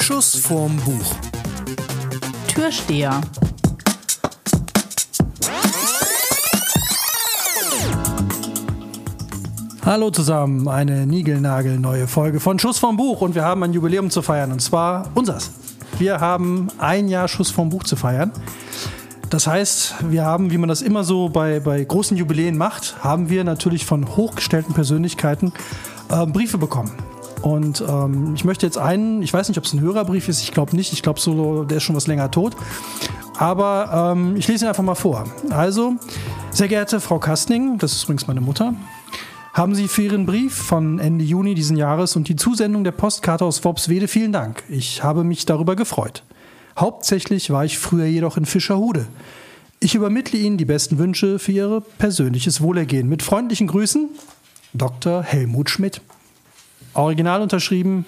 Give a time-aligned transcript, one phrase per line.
[0.00, 1.14] Schuss vorm Buch.
[2.48, 3.20] Türsteher.
[9.84, 14.22] Hallo zusammen, eine niegelnagelneue Folge von Schuss vom Buch und wir haben ein Jubiläum zu
[14.22, 15.50] feiern und zwar unsers.
[15.98, 18.32] Wir haben ein Jahr Schuss vom Buch zu feiern.
[19.30, 23.28] Das heißt, wir haben, wie man das immer so bei, bei großen Jubiläen macht, haben
[23.28, 25.52] wir natürlich von hochgestellten Persönlichkeiten
[26.14, 26.92] äh, Briefe bekommen.
[27.42, 30.52] Und ähm, ich möchte jetzt einen, ich weiß nicht, ob es ein Hörerbrief ist, ich
[30.52, 32.56] glaube nicht, ich glaube so, der ist schon was länger tot.
[33.36, 35.24] Aber ähm, ich lese ihn einfach mal vor.
[35.50, 35.96] Also,
[36.50, 38.74] sehr geehrte Frau Kastning, das ist übrigens meine Mutter,
[39.52, 43.44] haben Sie für Ihren Brief von Ende Juni diesen Jahres und die Zusendung der Postkarte
[43.44, 44.62] aus Worpswede vielen Dank.
[44.68, 46.22] Ich habe mich darüber gefreut.
[46.78, 49.06] Hauptsächlich war ich früher jedoch in Fischerhude.
[49.80, 53.08] Ich übermittle Ihnen die besten Wünsche für Ihr persönliches Wohlergehen.
[53.08, 54.08] Mit freundlichen Grüßen,
[54.74, 55.22] Dr.
[55.22, 56.00] Helmut Schmidt.
[56.94, 58.04] Original unterschrieben.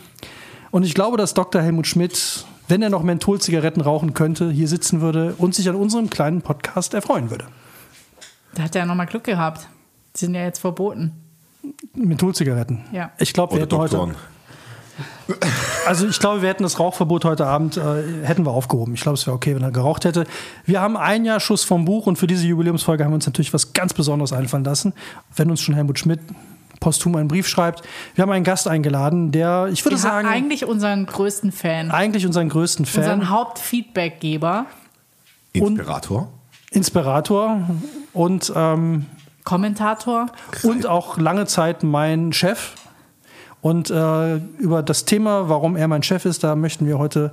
[0.71, 1.63] Und ich glaube, dass Dr.
[1.63, 6.11] Helmut Schmidt, wenn er noch Mentholzigaretten rauchen könnte, hier sitzen würde und sich an unserem
[6.11, 7.47] kleinen Podcast erfreuen würde.
[8.55, 9.69] Da hat er ja nochmal Glück gehabt.
[10.15, 11.13] Die sind ja jetzt verboten.
[11.95, 12.85] Mentholzigaretten.
[12.93, 13.13] Ja.
[13.19, 13.97] Ich glaube, wir Oder hätten heute.
[13.97, 14.17] Doktoren.
[15.87, 18.95] Also ich glaube, wir hätten das Rauchverbot heute Abend äh, hätten wir aufgehoben.
[18.95, 20.25] Ich glaube, es wäre okay, wenn er geraucht hätte.
[20.65, 23.53] Wir haben ein Jahr Schuss vom Buch und für diese Jubiläumsfolge haben wir uns natürlich
[23.53, 24.95] was ganz Besonderes einfallen lassen.
[25.35, 26.21] Wenn uns schon Helmut Schmidt
[26.81, 27.83] posthum einen Brief schreibt.
[28.15, 31.91] Wir haben einen Gast eingeladen, der, ich würde Wir haben sagen, eigentlich unseren größten Fan.
[31.91, 34.67] eigentlich unseren größten Fan, Unseren Hauptfeedbackgeber,
[35.53, 36.29] Inspirator.
[36.71, 37.61] Inspirator
[38.13, 39.07] und, ähm,
[39.45, 40.27] Kommentator.
[40.65, 42.75] und auch lange Zeit mein Chef.
[43.63, 47.33] Und äh, über das Thema, warum er mein Chef ist, da möchten wir heute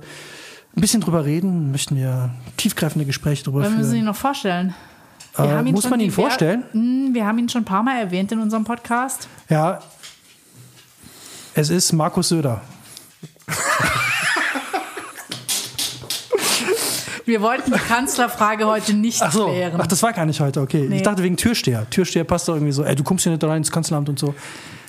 [0.76, 3.98] ein bisschen drüber reden, möchten wir tiefgreifende Gespräche darüber Wir müssen führen.
[3.98, 4.74] ihn noch vorstellen.
[5.36, 6.64] Äh, muss man ihn vorstellen?
[6.72, 9.28] Mm, Wir haben ihn schon ein paar Mal erwähnt in unserem Podcast.
[9.48, 9.80] Ja,
[11.54, 12.60] es ist Markus Söder.
[17.26, 19.80] Wir wollten die Kanzlerfrage heute nicht Ach so, klären.
[19.80, 20.86] ach, das war gar nicht heute, okay.
[20.88, 20.96] Nee.
[20.96, 21.88] Ich dachte wegen Türsteher.
[21.88, 24.34] Türsteher passt doch irgendwie so, ey, du kommst hier nicht rein ins Kanzleramt und so.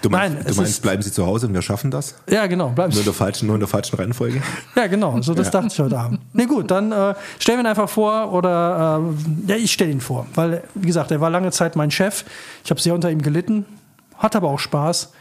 [0.02, 2.16] Du meinst, Nein, du meinst bleiben Sie zu Hause und wir schaffen das?
[2.30, 2.92] Ja, genau, bleib.
[2.92, 4.42] Nur in der falschen, nur in der falschen Reihenfolge?
[4.76, 6.20] Ja, genau, so das dachte ich heute Abend.
[6.34, 9.02] Nee, gut, dann äh, stellen wir ihn einfach vor oder
[9.48, 12.26] äh, ja, ich stelle ihn vor, weil, wie gesagt, er war lange Zeit mein Chef.
[12.64, 13.66] Ich habe sehr unter ihm gelitten,
[14.18, 15.12] hat aber auch Spaß.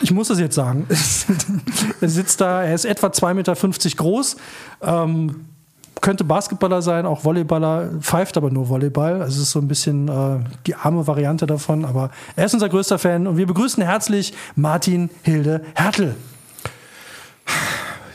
[0.00, 0.86] Ich muss es jetzt sagen.
[2.00, 4.36] er sitzt da, er ist etwa 2,50 Meter groß,
[4.82, 5.46] ähm,
[6.02, 9.22] könnte Basketballer sein, auch Volleyballer, pfeift aber nur Volleyball.
[9.22, 12.68] Also es ist so ein bisschen äh, die arme Variante davon, aber er ist unser
[12.68, 16.16] größter Fan und wir begrüßen herzlich Martin Hilde Hertel.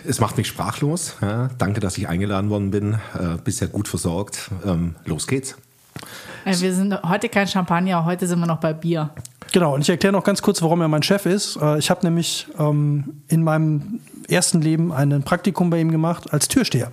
[0.06, 1.16] Es macht mich sprachlos.
[1.22, 2.94] Ja, danke, dass ich eingeladen worden bin.
[2.94, 4.52] Äh, bisher gut versorgt.
[4.66, 5.56] Ähm, los geht's.
[6.46, 9.10] Äh, Wir sind heute kein Champagner, heute sind wir noch bei Bier.
[9.54, 11.58] Genau, und ich erkläre noch ganz kurz, warum er mein Chef ist.
[11.58, 14.00] Äh, Ich habe nämlich ähm, in meinem
[14.30, 16.92] ersten Leben ein Praktikum bei ihm gemacht als Türsteher.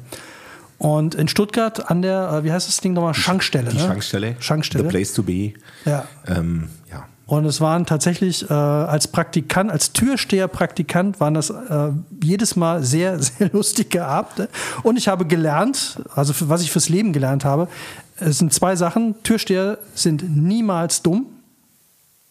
[0.85, 3.15] Und in Stuttgart an der, äh, wie heißt das Ding nochmal?
[3.15, 3.71] Schankstelle.
[3.71, 3.83] Die ne?
[3.83, 4.37] Schankstelle.
[4.39, 4.85] Schankstelle.
[4.85, 5.55] The place to be.
[5.87, 6.05] Ja.
[6.27, 7.07] Ähm, ja.
[7.25, 13.19] Und es waren tatsächlich äh, als Praktikant, als Türsteher-Praktikant, waren das äh, jedes Mal sehr,
[13.23, 14.51] sehr lustige Abende.
[14.83, 17.69] Und ich habe gelernt, also für, was ich fürs Leben gelernt habe,
[18.17, 19.15] es sind zwei Sachen.
[19.23, 21.29] Türsteher sind niemals dumm.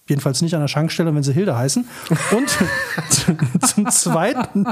[0.09, 1.87] Jedenfalls nicht an der Schankstelle, wenn sie Hilde heißen.
[2.31, 2.57] Und
[3.65, 4.65] zum Zweiten,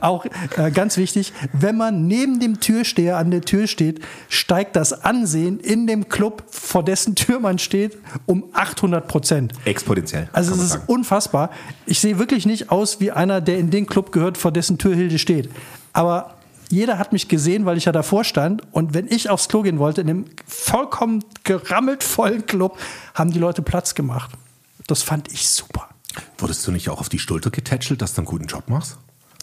[0.00, 0.24] auch
[0.56, 5.58] äh, ganz wichtig, wenn man neben dem Türsteher an der Tür steht, steigt das Ansehen
[5.58, 9.52] in dem Club, vor dessen Tür man steht, um 800 Prozent.
[9.64, 10.28] Exponentiell.
[10.32, 10.84] Also es ist sagen.
[10.86, 11.50] unfassbar.
[11.86, 14.94] Ich sehe wirklich nicht aus wie einer, der in den Club gehört, vor dessen Tür
[14.94, 15.50] Hilde steht.
[15.92, 16.36] Aber
[16.70, 18.62] jeder hat mich gesehen, weil ich ja davor stand.
[18.70, 22.78] Und wenn ich aufs Klo gehen wollte, in dem vollkommen gerammelt vollen Club,
[23.14, 24.30] haben die Leute Platz gemacht.
[24.86, 25.88] Das fand ich super.
[26.38, 28.98] Wurdest du nicht auch auf die Schulter getätschelt, dass du einen guten Job machst?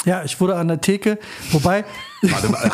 [0.06, 1.18] Ja, ich wurde an der Theke,
[1.52, 1.86] wobei,
[2.22, 2.72] Warte mal,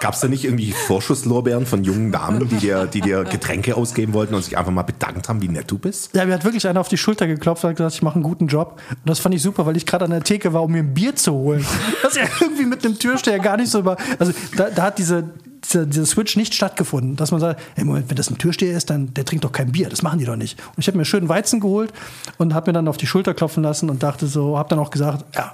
[0.00, 4.14] Gab es da nicht irgendwie Vorschusslorbeeren von jungen Damen, die dir, die dir Getränke ausgeben
[4.14, 6.12] wollten und sich einfach mal bedankt haben, wie nett du bist?
[6.12, 8.24] ja, mir hat wirklich einer auf die Schulter geklopft und hat gesagt, ich mache einen
[8.24, 8.80] guten Job.
[8.90, 10.92] Und das fand ich super, weil ich gerade an der Theke war, um mir ein
[10.92, 11.64] Bier zu holen.
[12.02, 13.96] Das ist ja irgendwie mit einem Türsteher gar nicht so über.
[14.18, 15.30] Also da, da hat diese,
[15.64, 18.90] dieser, dieser Switch nicht stattgefunden, dass man sagt, hey, Moment, wenn das ein Türsteher ist,
[18.90, 19.88] dann der trinkt doch kein Bier.
[19.88, 20.58] Das machen die doch nicht.
[20.60, 21.92] Und ich habe mir schön Weizen geholt
[22.38, 24.90] und habe mir dann auf die Schulter klopfen lassen und dachte so, habe dann auch
[24.90, 25.52] gesagt, ja,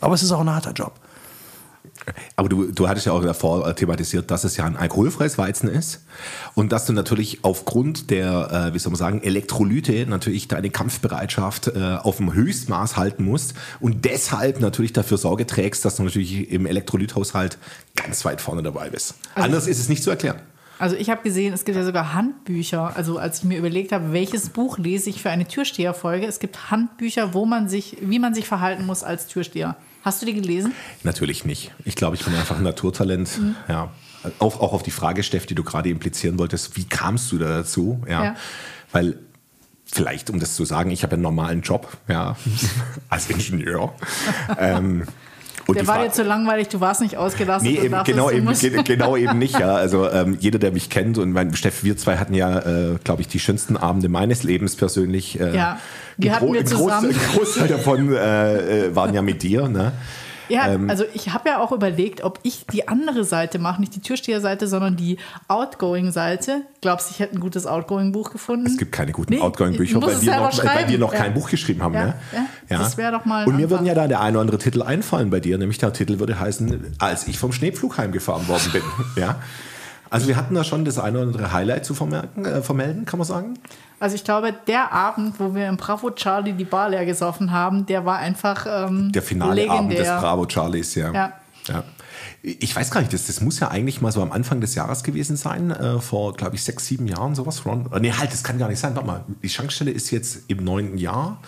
[0.00, 0.92] aber es ist auch ein harter Job.
[2.36, 5.68] Aber du, du hattest ja auch davor äh, thematisiert, dass es ja ein alkoholfreies Weizen
[5.68, 6.04] ist
[6.54, 11.68] und dass du natürlich aufgrund der, äh, wie soll man sagen, Elektrolyte natürlich deine Kampfbereitschaft
[11.68, 16.50] äh, auf dem Höchstmaß halten musst und deshalb natürlich dafür Sorge trägst, dass du natürlich
[16.50, 17.58] im Elektrolythaushalt
[17.94, 19.14] ganz weit vorne dabei bist.
[19.34, 20.40] Anders ist es nicht zu erklären.
[20.78, 22.96] Also ich habe gesehen, es gibt ja sogar Handbücher.
[22.96, 26.70] Also als ich mir überlegt habe, welches Buch lese ich für eine Türsteherfolge, es gibt
[26.70, 29.76] Handbücher, wo man sich, wie man sich verhalten muss als Türsteher.
[30.04, 30.74] Hast du die gelesen?
[31.02, 31.72] Natürlich nicht.
[31.86, 33.38] Ich glaube, ich bin einfach ein Naturtalent.
[33.38, 33.56] Mhm.
[33.68, 33.90] Ja.
[34.38, 37.48] Auch, auch auf die Frage, Steff, die du gerade implizieren wolltest, wie kamst du da
[37.48, 38.02] dazu?
[38.06, 38.24] Ja.
[38.24, 38.36] ja.
[38.92, 39.18] Weil
[39.86, 42.36] vielleicht, um das zu sagen, ich habe einen normalen Job, ja,
[43.08, 43.94] als Ingenieur.
[44.58, 45.06] ähm,
[45.66, 47.68] und der war dir zu langweilig, du warst nicht ausgelassen.
[47.68, 48.48] Nee, eben, genau, eben,
[48.84, 49.58] genau eben nicht.
[49.58, 49.74] Ja.
[49.74, 53.22] Also ähm, jeder, der mich kennt und mein Steff, wir zwei hatten ja, äh, glaube
[53.22, 55.40] ich, die schönsten Abende meines Lebens persönlich.
[55.40, 55.78] Äh, ja,
[56.16, 57.10] die hatten wir zusammen.
[57.10, 59.68] Ein Großteil davon äh, äh, waren ja mit dir.
[59.68, 59.92] Ne?
[60.48, 63.94] Ja, ähm, also ich habe ja auch überlegt, ob ich die andere Seite mache, nicht
[63.94, 65.18] die Türsteherseite, sondern die
[65.48, 66.62] Outgoing-Seite.
[66.80, 68.66] Glaubst du, ich hätte ein gutes Outgoing-Buch gefunden?
[68.66, 71.20] Es gibt keine guten nee, Outgoing-Bücher, weil, wir noch, weil wir noch ja.
[71.20, 71.94] kein Buch geschrieben haben.
[71.94, 72.14] Ja, ne?
[72.68, 72.78] ja.
[72.78, 73.46] Das wäre doch mal.
[73.46, 75.92] Und mir würden ja da der eine oder andere Titel einfallen bei dir, nämlich der
[75.92, 78.82] Titel würde heißen, als ich vom Schneepflug heimgefahren worden bin.
[79.16, 79.40] ja.
[80.14, 83.18] Also wir hatten da schon das eine oder andere Highlight zu vermerken, äh, vermelden, kann
[83.18, 83.58] man sagen.
[83.98, 87.84] Also ich glaube, der Abend, wo wir im Bravo Charlie die Bar leer gesoffen haben,
[87.86, 89.78] der war einfach ähm, Der finale legendär.
[89.80, 91.12] Abend des Bravo Charlies, ja.
[91.12, 91.32] ja.
[91.66, 91.82] ja.
[92.42, 95.02] Ich weiß gar nicht, das, das muss ja eigentlich mal so am Anfang des Jahres
[95.02, 97.66] gewesen sein, äh, vor, glaube ich, sechs, sieben Jahren sowas.
[97.66, 97.90] Ron.
[97.98, 98.94] Nee, halt, das kann gar nicht sein.
[98.94, 101.40] Warte mal, die Schankstelle ist jetzt im neunten Jahr.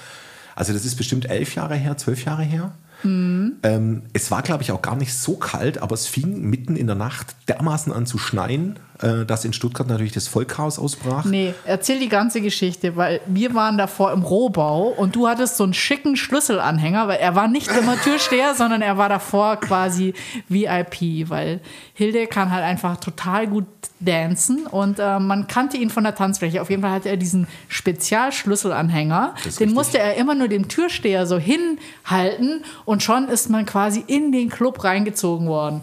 [0.56, 2.72] Also das ist bestimmt elf Jahre her, zwölf Jahre her.
[3.02, 3.56] Mhm.
[3.62, 6.86] Ähm, es war, glaube ich, auch gar nicht so kalt, aber es fing mitten in
[6.86, 11.24] der Nacht dermaßen an zu schneien, dass in Stuttgart natürlich das Vollchaos ausbrach.
[11.24, 15.64] Nee, erzähl die ganze Geschichte, weil wir waren davor im Rohbau und du hattest so
[15.64, 20.14] einen schicken Schlüsselanhänger, weil er war nicht immer Türsteher, sondern er war davor quasi
[20.48, 21.60] VIP, weil
[21.94, 23.66] Hilde kann halt einfach total gut
[24.00, 26.60] dancen und äh, man kannte ihn von der Tanzfläche.
[26.60, 29.34] Auf jeden Fall hatte er diesen Spezialschlüsselanhänger.
[29.36, 29.74] Den richtig.
[29.74, 34.50] musste er immer nur dem Türsteher so hinhalten und schon ist man quasi in den
[34.50, 35.82] Club reingezogen worden.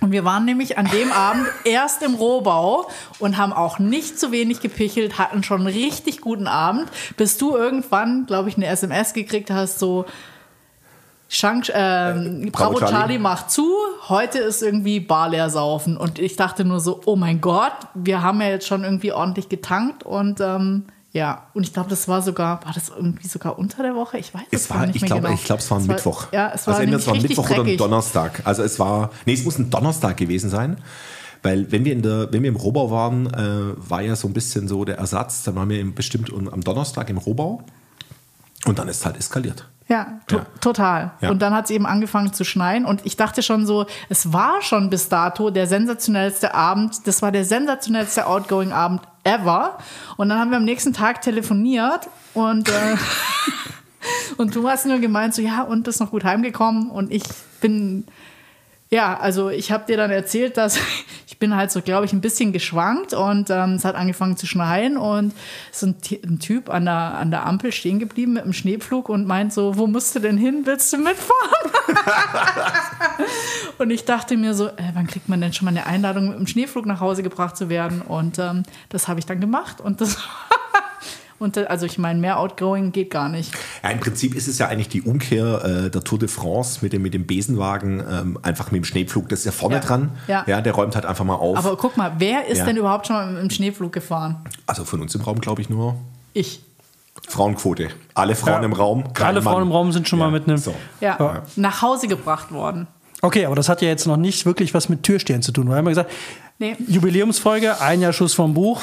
[0.00, 2.88] Und wir waren nämlich an dem Abend erst im Rohbau
[3.18, 7.56] und haben auch nicht zu wenig gepichelt, hatten schon einen richtig guten Abend, bis du
[7.56, 10.06] irgendwann, glaube ich, eine SMS gekriegt hast, so,
[11.34, 12.92] Shank, ähm, äh, Bravo, Charlie.
[12.92, 13.18] Charlie.
[13.18, 13.66] macht zu,
[14.10, 15.96] heute ist irgendwie Bar leer saufen.
[15.96, 19.48] Und ich dachte nur so, oh mein Gott, wir haben ja jetzt schon irgendwie ordentlich
[19.48, 23.82] getankt und ähm, ja, und ich glaube, das war sogar, war das irgendwie sogar unter
[23.82, 24.18] der Woche?
[24.18, 25.34] Ich weiß es, war, nicht ich mehr glaub, genau.
[25.34, 26.32] Ich glaube, es war ein es Mittwoch.
[26.32, 27.60] War, ja, es war, also entweder es war Mittwoch dreckig.
[27.60, 28.40] oder ein Donnerstag.
[28.44, 30.78] Also es war, nee, es muss ein Donnerstag gewesen sein.
[31.42, 34.32] Weil wenn wir, in der, wenn wir im Rohbau waren, äh, war ja so ein
[34.32, 35.42] bisschen so der Ersatz.
[35.42, 37.62] Dann waren wir bestimmt am Donnerstag im Rohbau
[38.64, 39.68] und dann ist es halt eskaliert.
[39.88, 40.46] Ja, to ja.
[40.60, 41.10] total.
[41.20, 41.30] Ja.
[41.30, 42.86] Und dann hat es eben angefangen zu schneien.
[42.86, 47.06] Und ich dachte schon so, es war schon bis dato der sensationellste Abend.
[47.06, 49.78] Das war der sensationellste Outgoing-Abend ever.
[50.16, 52.96] Und dann haben wir am nächsten Tag telefoniert und, äh,
[54.36, 56.90] und du hast nur gemeint, so ja, und bist noch gut heimgekommen.
[56.90, 57.22] Und ich
[57.60, 58.04] bin
[58.92, 60.78] ja, also ich habe dir dann erzählt, dass
[61.32, 64.46] ich bin halt so, glaube ich, ein bisschen geschwankt und ähm, es hat angefangen zu
[64.46, 65.32] schneien und
[65.70, 69.26] ist ein, ein, Typ an der, an der Ampel stehen geblieben mit einem Schneepflug und
[69.26, 70.60] meint so, wo musst du denn hin?
[70.64, 71.70] Willst du mitfahren?
[73.78, 76.36] und ich dachte mir so, äh, wann kriegt man denn schon mal eine Einladung, mit
[76.36, 78.02] einem Schneepflug nach Hause gebracht zu werden?
[78.02, 80.18] Und ähm, das habe ich dann gemacht und das
[81.42, 83.52] Und also ich meine, mehr Outgoing geht gar nicht.
[83.82, 86.92] Ja, im Prinzip ist es ja eigentlich die Umkehr äh, der Tour de France mit
[86.92, 89.28] dem, mit dem Besenwagen, ähm, einfach mit dem Schneepflug.
[89.28, 89.80] Das ist ja vorne ja.
[89.80, 90.10] dran.
[90.28, 90.44] Ja.
[90.46, 91.58] ja, der räumt halt einfach mal auf.
[91.58, 92.66] Aber guck mal, wer ist ja.
[92.66, 94.36] denn überhaupt schon mal im Schneepflug gefahren?
[94.66, 95.96] Also von uns im Raum glaube ich nur.
[96.32, 96.62] Ich.
[97.28, 97.88] Frauenquote.
[98.14, 98.64] Alle Frauen ja.
[98.64, 99.04] im Raum.
[99.20, 100.58] Alle Frauen im Raum sind schon mal mit einem.
[100.58, 100.74] So.
[101.00, 101.42] Ja.
[101.56, 102.86] nach Hause gebracht worden.
[103.20, 105.68] Okay, aber das hat ja jetzt noch nicht wirklich was mit Türstehen zu tun.
[105.68, 106.10] Wir haben ja gesagt,
[106.58, 106.76] nee.
[106.88, 108.80] Jubiläumsfolge, ein Jahr Schuss vom Buch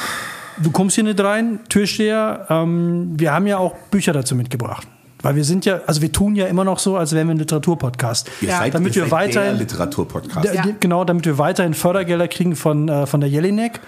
[0.62, 2.46] du kommst hier nicht rein, Türsteher.
[2.50, 4.88] Ähm, wir haben ja auch Bücher dazu mitgebracht.
[5.22, 7.40] Weil wir sind ja, also wir tun ja immer noch so, als wären wir ein
[7.40, 8.32] Literaturpodcast.
[8.42, 8.60] Ihr ja.
[8.60, 10.54] seid, damit ihr wir seid weiterhin, der Literaturpodcast.
[10.54, 10.66] Ja.
[10.80, 13.82] Genau, damit wir weiterhin Fördergelder kriegen von, äh, von der Jelinek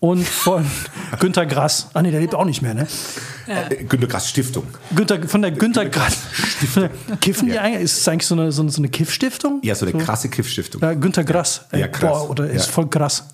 [0.00, 0.66] und von
[1.20, 1.88] Günter Grass.
[1.94, 2.88] Ah nee, der lebt auch nicht mehr, ne?
[3.46, 3.70] Ja.
[3.70, 4.64] Äh, Günter Grass Stiftung.
[4.96, 6.90] Günter, von der Günter Grass Stiftung.
[7.20, 7.84] Kiffen die eigentlich?
[7.84, 9.60] Ist es eigentlich so eine, so eine, so eine Kiff-Stiftung?
[9.62, 10.04] Ja, so eine so.
[10.04, 10.82] krasse Kiff-Stiftung.
[10.82, 11.66] Ja, Günter Grass.
[11.72, 12.10] Ja, krass.
[12.10, 13.26] Boah, oder ist voll krass.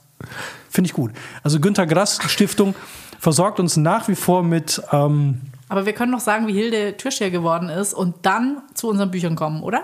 [0.71, 1.13] Finde ich gut.
[1.43, 2.75] Also Günter Grass Stiftung
[3.19, 4.83] versorgt uns nach wie vor mit.
[4.93, 9.11] Ähm, Aber wir können noch sagen, wie Hilde Türsteher geworden ist und dann zu unseren
[9.11, 9.83] Büchern kommen, oder?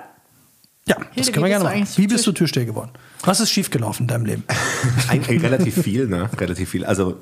[0.86, 1.88] Ja, Hilde, das können wir gerne machen.
[1.96, 2.90] Wie bist du Türsteher geworden?
[3.22, 4.44] Was ist schiefgelaufen in deinem Leben?
[5.08, 6.28] Eigentlich relativ viel, ne?
[6.38, 6.84] Relativ viel.
[6.84, 7.18] Also,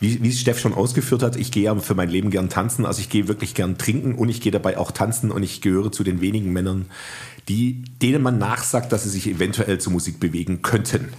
[0.00, 2.86] wie, wie Steff schon ausgeführt hat, ich gehe ja für mein Leben gern tanzen.
[2.86, 5.92] Also, ich gehe wirklich gern trinken und ich gehe dabei auch tanzen und ich gehöre
[5.92, 6.86] zu den wenigen Männern,
[7.48, 11.10] die, denen man nachsagt, dass sie sich eventuell zur Musik bewegen könnten.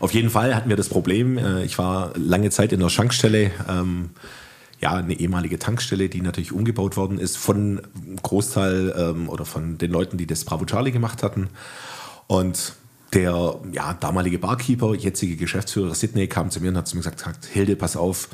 [0.00, 3.50] Auf jeden Fall hatten wir das Problem, äh, ich war lange Zeit in der Schankstelle,
[3.68, 4.10] ähm,
[4.80, 7.80] ja, eine ehemalige Tankstelle, die natürlich umgebaut worden ist von
[8.22, 11.48] Großteil ähm, oder von den Leuten, die das Bravo Charlie gemacht hatten.
[12.28, 12.74] Und
[13.12, 17.46] der ja, damalige Barkeeper, jetzige Geschäftsführer Sydney, kam zu mir und hat zu mir gesagt,
[17.46, 18.28] Hilde, pass auf.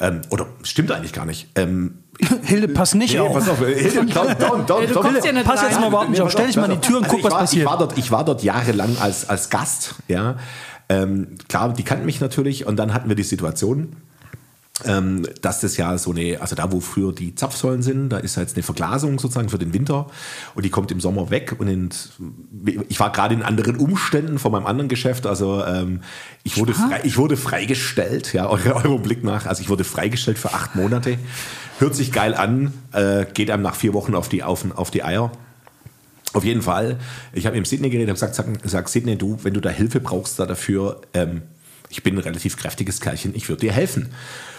[0.00, 1.48] Ähm, oder stimmt eigentlich gar nicht.
[1.54, 1.98] Ähm,
[2.42, 3.32] Hilde, pass nicht nee, auf.
[3.32, 3.58] pass auf.
[3.58, 4.92] Hilde, down, down, down, down.
[4.94, 6.32] kommst ja Pass jetzt mal überhaupt nicht auf.
[6.32, 7.62] Stell dich mal in die Tür und Also guck, ich was war, passiert.
[7.62, 10.36] Ich war dort, ich war dort jahrelang als, als Gast, ja.
[10.88, 13.96] Ähm, klar, die kannten mich natürlich und dann hatten wir die Situation,
[14.84, 18.34] ähm, dass das ja so eine, also da wo früher die Zapfsäulen sind, da ist
[18.36, 20.08] ja jetzt eine Verglasung sozusagen für den Winter
[20.56, 21.90] und die kommt im Sommer weg und in,
[22.88, 26.00] ich war gerade in anderen Umständen von meinem anderen Geschäft, also ähm,
[26.42, 30.38] ich, wurde frei, ich wurde freigestellt, ja, eure, eurem Blick nach, also ich wurde freigestellt
[30.38, 31.18] für acht Monate,
[31.78, 35.04] hört sich geil an, äh, geht einem nach vier Wochen auf die, auf, auf die
[35.04, 35.30] Eier.
[36.34, 36.98] Auf jeden Fall,
[37.32, 39.70] ich habe mit dem Sydney geredet und gesagt, sag, sag Sydney, du, wenn du da
[39.70, 41.42] Hilfe brauchst da dafür, ähm,
[41.88, 44.10] ich bin ein relativ kräftiges Kerlchen, ich würde dir helfen.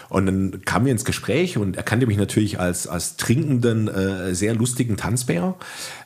[0.08, 4.34] Und dann kamen wir ins Gespräch und er kannte mich natürlich als, als trinkenden, äh,
[4.34, 5.54] sehr lustigen Tanzbär.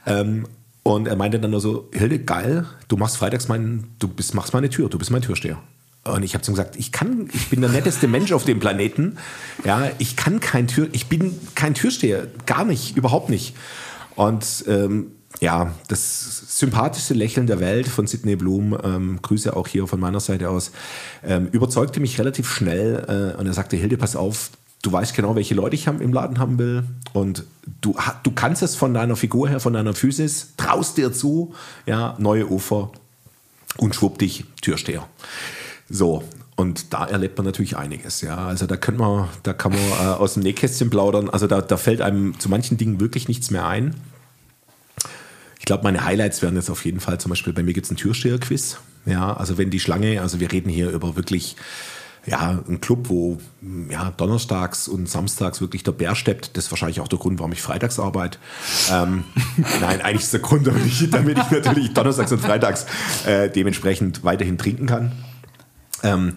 [0.06, 0.46] Ähm,
[0.82, 4.52] und er meinte dann nur so, Hilde, geil, du machst freitags meinen, du bist, machst
[4.52, 5.58] meine Tür, du bist mein Türsteher.
[6.02, 8.58] Und ich habe zu ihm gesagt, ich kann, ich bin der netteste Mensch auf dem
[8.58, 9.18] Planeten.
[9.64, 13.54] Ja, ich kann kein Tür, ich bin kein Türsteher, gar nicht, überhaupt nicht.
[14.16, 19.86] Und ähm, ja, das sympathischste Lächeln der Welt von Sidney Blum, ähm, Grüße auch hier
[19.86, 20.72] von meiner Seite aus,
[21.24, 24.50] ähm, überzeugte mich relativ schnell äh, und er sagte, Hilde, pass auf,
[24.82, 27.44] du weißt genau, welche Leute ich im Laden haben will und
[27.80, 31.54] du, du kannst es von deiner Figur her, von deiner Physis, traust dir zu,
[31.86, 32.90] ja, neue Ufer
[33.76, 35.06] und schwupp dich, Türsteher.
[35.88, 36.24] So,
[36.56, 38.36] und da erlebt man natürlich einiges, ja.
[38.36, 41.30] Also da kann man, da kann man äh, aus dem Nähkästchen plaudern.
[41.30, 43.94] Also da, da fällt einem zu manchen Dingen wirklich nichts mehr ein.
[45.60, 47.92] Ich glaube, meine Highlights wären jetzt auf jeden Fall zum Beispiel, bei mir gibt es
[47.92, 48.78] ein Türsteher-Quiz.
[49.04, 51.54] Ja, also wenn die Schlange, also wir reden hier über wirklich
[52.26, 53.38] ja, ein Club, wo
[53.90, 56.56] ja, donnerstags und samstags wirklich der Bär steppt.
[56.56, 58.38] Das ist wahrscheinlich auch der Grund, warum ich freitags arbeite.
[58.90, 59.24] Ähm,
[59.80, 62.86] nein, eigentlich ist der Grund, damit ich, damit ich natürlich donnerstags und freitags
[63.26, 65.12] äh, dementsprechend weiterhin trinken kann.
[66.02, 66.34] Ähm,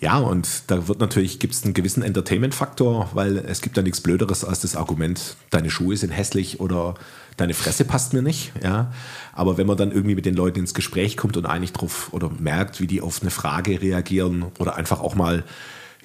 [0.00, 4.00] ja, und da wird natürlich, gibt es einen gewissen Entertainment-Faktor, weil es gibt ja nichts
[4.00, 6.94] Blöderes als das Argument, deine Schuhe sind hässlich oder
[7.40, 8.52] deine Fresse passt mir nicht.
[8.62, 8.92] Ja?
[9.32, 12.30] Aber wenn man dann irgendwie mit den Leuten ins Gespräch kommt und eigentlich drauf oder
[12.30, 15.44] merkt, wie die auf eine Frage reagieren oder einfach auch mal,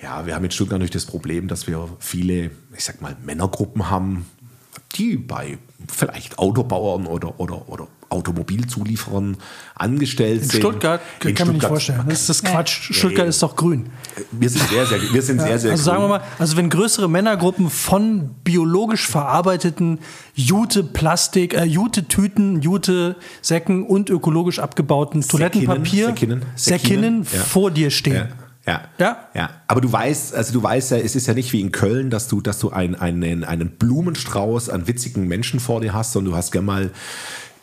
[0.01, 3.89] ja, wir haben in Stuttgart natürlich das Problem, dass wir viele, ich sag mal, Männergruppen
[3.89, 4.25] haben,
[4.95, 9.37] die bei vielleicht Autobauern oder, oder, oder Automobilzulieferern
[9.75, 10.59] angestellt In sind.
[10.61, 12.05] Stuttgart In kann man nicht Stuttgart- vorstellen.
[12.07, 12.93] Das ist das Quatsch.
[12.93, 13.89] Stuttgart ist doch grün.
[14.31, 16.17] Wir sind sehr, sehr, wir sind sehr, sehr also sagen wir grün.
[16.19, 19.99] mal, also wenn größere Männergruppen von biologisch verarbeiteten
[20.33, 27.39] Jute-Plastik, äh, Jute-Tüten, Jute-Säcken und ökologisch abgebauten Toilettenpapier, Säckinnen, Säckinnen, Säckinnen, ja.
[27.43, 28.15] vor dir stehen.
[28.29, 28.44] Ja.
[28.67, 28.83] Ja?
[29.33, 29.49] ja.
[29.67, 32.27] Aber du weißt, also du weißt ja, es ist ja nicht wie in Köln, dass
[32.27, 36.37] du, dass du ein, einen, einen Blumenstrauß an witzigen Menschen vor dir hast, sondern du
[36.37, 36.91] hast gern mal,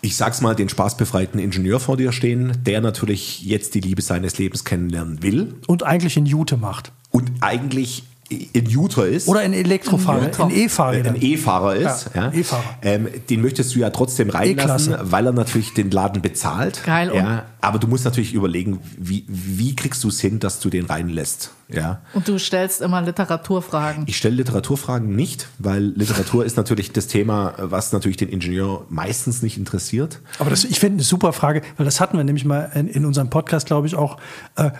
[0.00, 4.38] ich sag's mal, den spaßbefreiten Ingenieur vor dir stehen, der natürlich jetzt die Liebe seines
[4.38, 6.92] Lebens kennenlernen will Und eigentlich in Jute macht.
[7.11, 8.04] und eigentlich
[8.52, 9.28] in Utah ist.
[9.28, 10.50] Oder in Elektrofahrer, Motor.
[10.50, 11.14] in E-Fahrrädern.
[11.14, 12.64] ein E-Fahrer ist, Ja, ja, E-Fahrer.
[12.82, 16.82] Ähm, den möchtest du ja trotzdem reinlassen, weil er natürlich den Laden bezahlt.
[16.84, 20.68] Geil, Ja, aber du musst natürlich überlegen, wie, wie kriegst du es hin, dass du
[20.68, 21.52] den reinlässt.
[21.68, 22.02] Ja.
[22.12, 24.04] Und du stellst immer Literaturfragen.
[24.06, 29.42] Ich stelle Literaturfragen nicht, weil Literatur ist natürlich das Thema, was natürlich den Ingenieur meistens
[29.42, 30.20] nicht interessiert.
[30.38, 33.04] Aber das, ich finde eine super Frage, weil das hatten wir nämlich mal in, in
[33.04, 34.18] unserem Podcast, glaube ich, auch,
[34.56, 34.70] äh,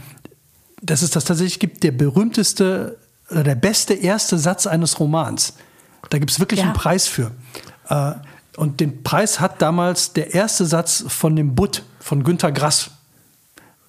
[0.83, 2.99] dass es das tatsächlich gibt, der berühmteste
[3.31, 5.55] der beste erste Satz eines Romans.
[6.11, 6.67] Da gibt es wirklich Ja.
[6.67, 7.31] einen Preis für.
[7.89, 8.13] Äh,
[8.57, 12.91] und den Preis hat damals der erste Satz von dem Butt von Günter Grass.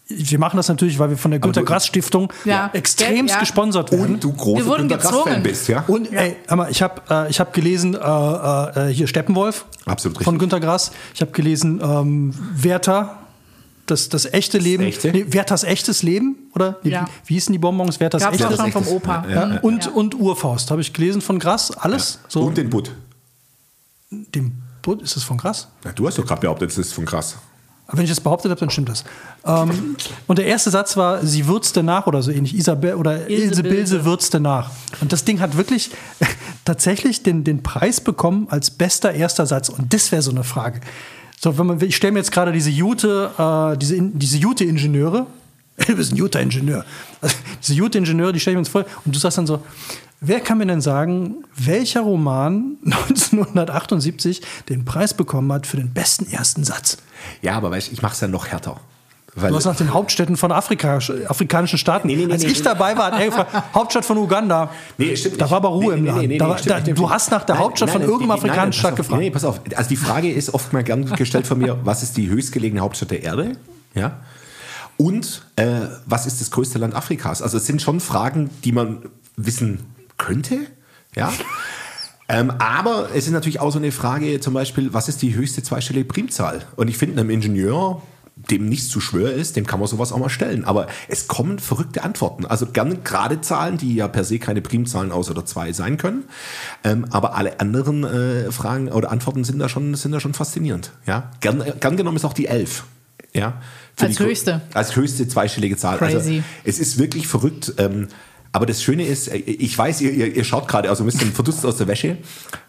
[0.08, 2.70] Wir machen das natürlich, weil wir von der Günter Grass Stiftung Ja.
[2.74, 3.40] extremst Ja.
[3.40, 4.16] gesponsert werden.
[4.16, 5.44] Und du großer Wir wurden Günter Grass-Fan gezwungen.
[5.44, 5.84] bist, ja?
[5.88, 10.18] Und ey, hör mal, ich habe äh, ich hab gelesen, äh, äh, hier Steppenwolf Absolut
[10.18, 10.40] von richtig.
[10.40, 10.92] Günter Grass.
[11.16, 13.18] Ich habe gelesen, ähm, Werther,
[13.86, 14.84] das, das echte Leben.
[14.84, 15.12] Echte?
[15.12, 16.78] Nee, Werthers echtes Leben, oder?
[16.84, 17.06] Nee, Ja.
[17.26, 18.00] Wie, wie hießen die Bonbons?
[18.00, 18.96] Werthers Gab's echtes auch schon vom echtes.
[18.96, 19.26] Opa.
[19.30, 19.60] Ja, ja.
[19.62, 19.92] und, Ja.
[19.92, 21.72] und Urfaust habe ich gelesen von Grass.
[21.72, 22.20] Alles?
[22.28, 22.92] So, Und den Butt.
[24.12, 25.68] dem Bud, ist das von Grass?
[25.96, 27.38] Du hast doch gerade behauptet, das ist von krass.
[27.88, 29.04] Aber wenn ich das behauptet habe, dann stimmt das.
[29.46, 29.96] Ähm,
[30.28, 32.56] und der erste Satz war, sie würzte nach oder so ähnlich.
[32.56, 34.06] Isabel oder Ilse Ilse, Bilse Bilse.
[34.06, 34.72] würzte nach.
[35.02, 35.92] Und das Ding hat wirklich
[36.66, 39.68] tatsächlich den, den Preis bekommen als bester erster Satz.
[39.70, 40.80] Und das wäre so eine Frage.
[41.44, 45.28] So, wenn man, ich stelle mir jetzt gerade diese Jute, äh, diese, diese Jute-Ingenieure,
[45.88, 46.86] du bist ein Jute-Ingenieur,
[47.20, 49.62] also, diese Jute-Ingenieure, die stelle ich mir jetzt vor, und du sagst dann so,
[50.22, 56.32] wer kann mir denn sagen, welcher Roman 1978 den Preis bekommen hat für den besten
[56.32, 56.98] ersten Satz?
[57.42, 58.80] Ja, aber weißt ich mache es ja noch härter.
[59.36, 62.08] Weil, Du hast nach den Hauptstädten von Afrika, afrikanischen Staaten.
[62.08, 64.70] Nee, nee, nee, Als ich dabei war, hat er gefragt, Hauptstadt von Uganda.
[65.00, 66.70] Nee, stimmt Da war aber Ruhe Nee, im Land.
[66.70, 68.96] da, da, du hast nach der Nein, Hauptstadt nein, von nein, afrikanischen auf.
[68.96, 69.20] gefragt.
[69.20, 69.62] Nee, pass auf.
[69.76, 73.10] Also die Frage ist oft mal gern gestellt von mir, was ist die höchstgelegene Hauptstadt
[73.12, 73.54] der Erde?
[73.96, 74.20] Ja.
[74.98, 75.66] Und äh,
[76.06, 77.42] was ist das größte Land Afrikas?
[77.42, 79.04] Also es sind schon Fragen, die man
[79.36, 79.80] wissen
[80.18, 80.60] könnte.
[81.16, 81.32] Ja.
[82.30, 85.62] Ähm, aber es ist natürlich auch so eine Frage, zum Beispiel, was ist die höchste
[85.62, 86.62] zweistellige Primzahl?
[86.78, 88.02] Und ich finde, einem Ingenieur,
[88.36, 90.66] dem nichts zu schwör ist, dem kann man sowas auch mal stellen.
[90.66, 92.46] Aber es kommen verrückte Antworten.
[92.46, 96.24] Also gerne gerade Zahlen, die ja per se keine Primzahlen aus oder zwei sein können.
[96.84, 100.92] Ähm, aber alle anderen äh, Fragen oder Antworten sind da schon, sind da schon faszinierend.
[101.06, 101.32] Ja?
[101.42, 102.86] Gern, gern genommen ist auch die elf.
[103.34, 103.62] Ja?
[103.96, 104.62] Für Als die, höchste.
[104.74, 106.00] Als höchste zweistellige Zahl.
[106.00, 106.16] Crazy.
[106.16, 107.74] Also, es ist wirklich verrückt.
[107.78, 108.08] Ähm,
[108.52, 111.34] aber das Schöne ist, äh, ich weiß, ihr, ihr, ihr schaut gerade also ein bisschen
[111.34, 112.18] verdutzt aus der Wäsche.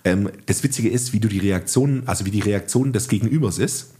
[0.05, 3.95] Ähm, das Witzige ist, wie du die Reaktion, also wie die Reaktion des Gegenübers ist.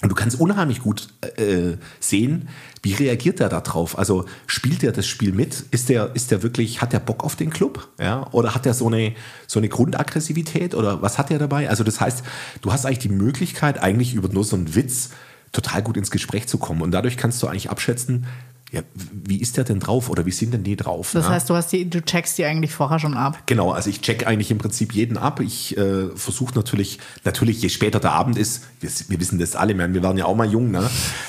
[0.00, 2.48] Und du kannst unheimlich gut äh, sehen,
[2.82, 3.98] wie reagiert er da drauf.
[3.98, 5.64] Also spielt er das Spiel mit?
[5.72, 7.88] Ist der, ist der wirklich, hat der Bock auf den Club?
[7.98, 8.28] Ja?
[8.30, 9.14] Oder hat er so eine,
[9.48, 10.76] so eine Grundaggressivität?
[10.76, 11.68] Oder was hat er dabei?
[11.68, 12.22] Also das heißt,
[12.60, 15.10] du hast eigentlich die Möglichkeit, eigentlich über nur so einen Witz
[15.50, 16.82] total gut ins Gespräch zu kommen.
[16.82, 18.26] Und dadurch kannst du eigentlich abschätzen,
[18.70, 21.12] ja, wie ist der denn drauf oder wie sind denn die drauf?
[21.14, 21.32] Das ja?
[21.32, 23.42] heißt, du, hast die, du checkst die eigentlich vorher schon ab.
[23.46, 25.40] Genau, also ich check eigentlich im Prinzip jeden ab.
[25.40, 29.76] Ich äh, versuche natürlich, natürlich, je später der Abend ist, wir, wir wissen das alle,
[29.78, 30.88] wir waren ja auch mal jung, ne?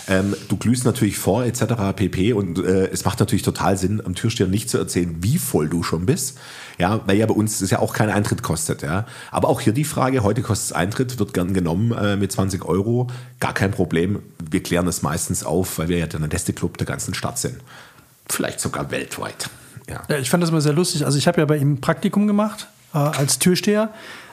[0.09, 1.95] ähm, du glühst natürlich vor, etc.
[1.95, 2.33] pp.
[2.33, 5.81] Und äh, es macht natürlich total Sinn, am Türsteher nicht zu erzählen, wie voll du
[5.81, 6.37] schon bist.
[6.79, 8.81] Ja, weil ja bei uns das ja auch kein Eintritt kostet.
[8.81, 9.05] Ja.
[9.31, 12.63] Aber auch hier die Frage, heute kostet es Eintritt, wird gern genommen äh, mit 20
[12.63, 13.07] Euro.
[13.41, 14.19] Gar kein Problem.
[14.49, 17.57] Wir klären das meistens auf, weil wir ja der beste Club der ganzen Stadt sind.
[18.29, 19.49] Vielleicht sogar weltweit.
[19.89, 20.03] Ja.
[20.07, 21.05] Ja, ich fand das immer sehr lustig.
[21.05, 23.89] Also ich habe ja bei ihm ein Praktikum gemacht äh, als Türsteher,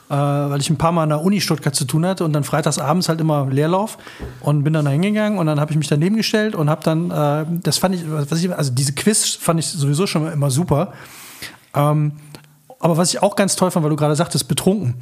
[0.08, 2.44] äh, weil ich ein paar Mal an der Uni Stuttgart zu tun hatte und dann
[2.44, 3.98] freitags abends halt immer Leerlauf
[4.40, 7.10] und bin dann da hingegangen und dann habe ich mich daneben gestellt und habe dann,
[7.10, 8.04] äh, das fand ich,
[8.52, 10.92] also diese Quiz fand ich sowieso schon immer super.
[11.76, 12.12] Ähm,
[12.78, 14.94] aber was ich auch ganz toll fand, weil du gerade sagtest, betrunken.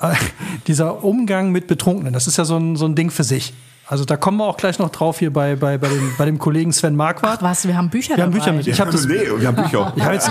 [0.00, 0.14] Äh,
[0.66, 3.54] dieser Umgang mit Betrunkenen, das ist ja so ein, so ein Ding für sich.
[3.86, 6.38] Also da kommen wir auch gleich noch drauf hier bei, bei, bei, dem, bei dem
[6.38, 7.42] Kollegen Sven Marquardt.
[7.42, 8.44] Was, wir haben Bücher Wir haben dabei.
[8.44, 8.66] Bücher mit.
[8.66, 9.92] Ich, hab das, nee, wir haben Bücher.
[9.96, 10.30] ich, hab jetzt,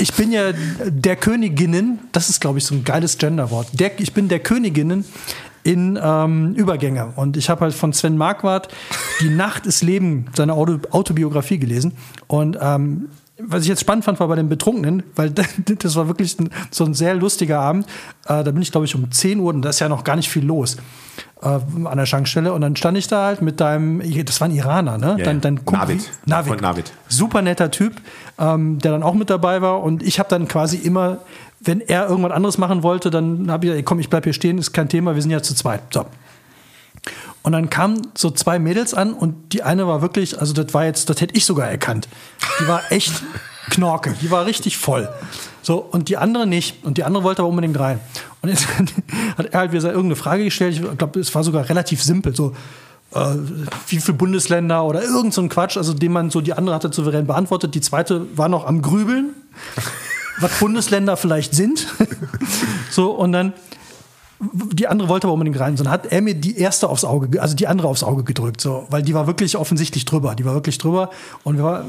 [0.00, 0.52] ich bin ja
[0.84, 3.68] der Königinnen, das ist glaube ich so ein geiles Genderwort.
[3.74, 5.04] Der, ich bin der Königinnen
[5.62, 7.12] in ähm, Übergänge.
[7.14, 8.68] Und ich habe halt von Sven Marquardt
[9.20, 11.92] Die Nacht ist Leben, seine Auto, Autobiografie gelesen.
[12.26, 13.08] Und ähm,
[13.46, 15.30] was ich jetzt spannend fand, war bei den Betrunkenen, weil
[15.78, 17.86] das war wirklich ein, so ein sehr lustiger Abend.
[18.26, 20.16] Äh, da bin ich, glaube ich, um 10 Uhr und da ist ja noch gar
[20.16, 20.76] nicht viel los
[21.42, 22.52] äh, an der Schankstelle.
[22.52, 25.16] Und dann stand ich da halt mit deinem, das war ein Iraner, ne?
[25.18, 25.64] Ja, dein, dein.
[25.64, 26.60] Kumpel- Navid.
[26.60, 26.92] Navid.
[27.08, 28.00] Super netter Typ,
[28.38, 29.82] ähm, der dann auch mit dabei war.
[29.82, 31.18] Und ich habe dann quasi immer,
[31.60, 34.58] wenn er irgendwas anderes machen wollte, dann habe ich gesagt, komm, ich bleib hier stehen,
[34.58, 35.82] ist kein Thema, wir sind ja zu zweit.
[35.92, 36.06] So.
[37.42, 40.84] Und dann kamen so zwei Mädels an und die eine war wirklich, also das war
[40.84, 42.08] jetzt, das hätte ich sogar erkannt.
[42.60, 43.12] Die war echt
[43.70, 45.08] Knorke, die war richtig voll.
[45.62, 46.84] So, und die andere nicht.
[46.84, 48.00] Und die andere wollte aber unbedingt rein.
[48.42, 48.66] Und jetzt
[49.36, 50.74] hat er halt wieder irgendeine Frage gestellt.
[50.74, 52.34] Ich glaube, es war sogar relativ simpel.
[52.34, 52.54] So,
[53.14, 53.36] äh,
[53.88, 56.92] wie viele Bundesländer oder irgend so ein Quatsch, also den man so, die andere hatte
[56.92, 57.74] souverän beantwortet.
[57.74, 59.34] Die zweite war noch am Grübeln,
[60.40, 61.86] was Bundesländer vielleicht sind.
[62.90, 63.52] so, und dann
[64.72, 65.76] die andere wollte aber unbedingt rein.
[65.76, 68.24] So, dann hat er mir die erste aufs Auge, ge- also die andere aufs Auge
[68.24, 70.34] gedrückt, so, weil die war wirklich offensichtlich drüber.
[70.34, 71.10] Die war wirklich drüber.
[71.44, 71.84] Und wir war,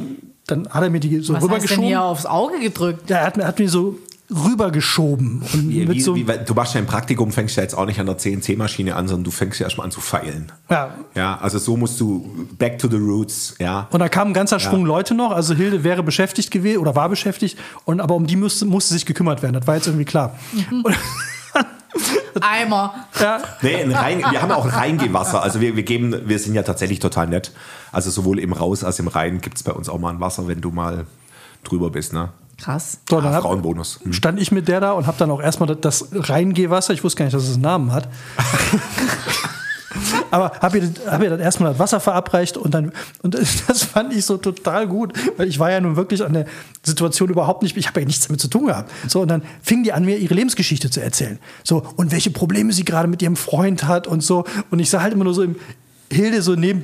[0.48, 1.84] dann hat er mir die so Was heißt denn rübergeschoben.
[1.86, 3.10] hier aufs Auge gedrückt?
[3.10, 3.98] Ja, er hat, mir- hat mir so
[4.34, 5.42] rübergeschoben.
[5.54, 7.86] Und Wie, mit wie, so, wie, du machst ja im Praktikum, fängst ja jetzt auch
[7.86, 10.52] nicht an der CNC-Maschine an, sondern du fängst ja erstmal an zu feilen.
[10.70, 10.94] ja.
[11.16, 13.88] Ja, also so musst du back to the roots, ja.
[13.92, 15.32] Und da kam ein ganzer Schwung Leute noch.
[15.32, 17.58] Also Hilde wäre beschäftigt gewesen oder war beschäftigt.
[17.86, 19.54] Und aber um die musste, musste sich gekümmert werden.
[19.54, 20.36] Das war jetzt irgendwie klar.
[20.72, 20.86] Und,
[22.42, 23.06] Eimer.
[23.20, 25.44] ja, Nee, ein Rein, wir haben auch ein Reingehwasser.
[25.44, 27.52] Also wir, wir geben, wir sind ja tatsächlich total nett.
[27.92, 30.48] Also sowohl im Raus als im Rein gibt es bei uns auch mal ein Wasser,
[30.48, 31.06] wenn du mal
[31.64, 32.30] drüber bist, ne?
[32.58, 33.00] Krass.
[33.10, 34.00] so, dann Ah, Frauenbonus.
[34.04, 34.14] Hm.
[34.14, 37.20] stand ich mit der da und habe dann auch erstmal das, das Reingehwasser, ich wusste
[37.20, 38.08] gar nicht, dass es einen Namen hat.
[40.32, 43.36] Aber habe ihr, hab ihr dann erstmal das Wasser verabreicht und dann, und
[43.68, 46.46] das fand ich so total gut, weil ich war ja nun wirklich an der
[46.84, 48.92] Situation überhaupt nicht, ich habe ja nichts damit zu tun gehabt.
[49.08, 51.40] So, und dann fing die an, mir ihre Lebensgeschichte zu erzählen.
[51.64, 54.46] So, und welche Probleme sie gerade mit ihrem Freund hat und so.
[54.72, 55.56] Und ich sah halt immer nur so im
[56.12, 56.84] Hilde so neben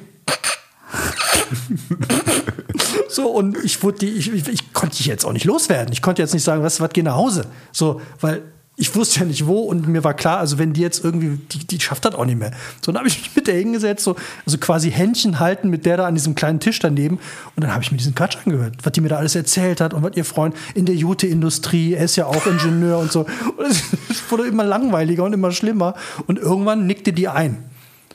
[3.09, 5.91] so, und ich wurde die, ich, ich, ich konnte die jetzt auch nicht loswerden.
[5.93, 7.45] Ich konnte jetzt nicht sagen, was, was, geh nach Hause.
[7.71, 8.43] So, weil
[8.79, 11.67] ich wusste ja nicht wo und mir war klar, also wenn die jetzt irgendwie, die,
[11.67, 12.51] die schafft das auch nicht mehr.
[12.81, 14.15] So, dann habe ich mich mit der hingesetzt, so,
[14.45, 17.19] also quasi Händchen halten mit der da an diesem kleinen Tisch daneben
[17.57, 19.93] und dann habe ich mir diesen Quatsch angehört, was die mir da alles erzählt hat
[19.93, 23.25] und was ihr Freund in der Jute-Industrie, er ist ja auch Ingenieur und so.
[23.57, 23.83] Und es
[24.29, 25.95] wurde immer langweiliger und immer schlimmer
[26.27, 27.57] und irgendwann nickte die ein.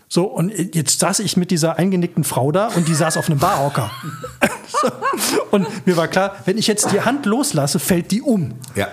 [0.09, 3.39] So, und jetzt saß ich mit dieser eingenickten Frau da und die saß auf einem
[3.39, 3.91] Barhocker.
[4.69, 4.89] so,
[5.51, 8.55] und mir war klar, wenn ich jetzt die Hand loslasse, fällt die um.
[8.75, 8.89] Ja.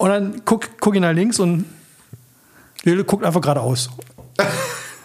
[0.00, 1.66] Und dann guck, guck ich nach links und
[2.84, 3.90] Lele guckt einfach geradeaus.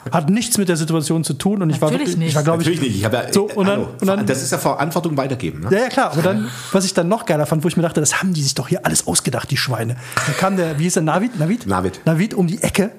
[0.10, 2.30] Hat nichts mit der Situation zu tun und ich war Natürlich wirklich, nicht.
[2.30, 3.00] ich war glaube ich, Natürlich nicht.
[3.00, 5.62] Ich habe ja, So, und dann- und dann- das ist ja Verantwortung weitergeben.
[5.62, 5.70] Ne?
[5.72, 6.12] Ja, ja, klar.
[6.14, 8.42] Aber dann, was ich dann noch geiler fand, wo ich mir dachte, das haben die
[8.44, 9.98] sich doch hier alles ausgedacht, die Schweine.
[10.28, 11.38] Dann kam der, wie hieß der, Navid?
[11.40, 11.66] Navid?
[11.68, 12.00] Navid.
[12.06, 12.92] Navid um die Ecke,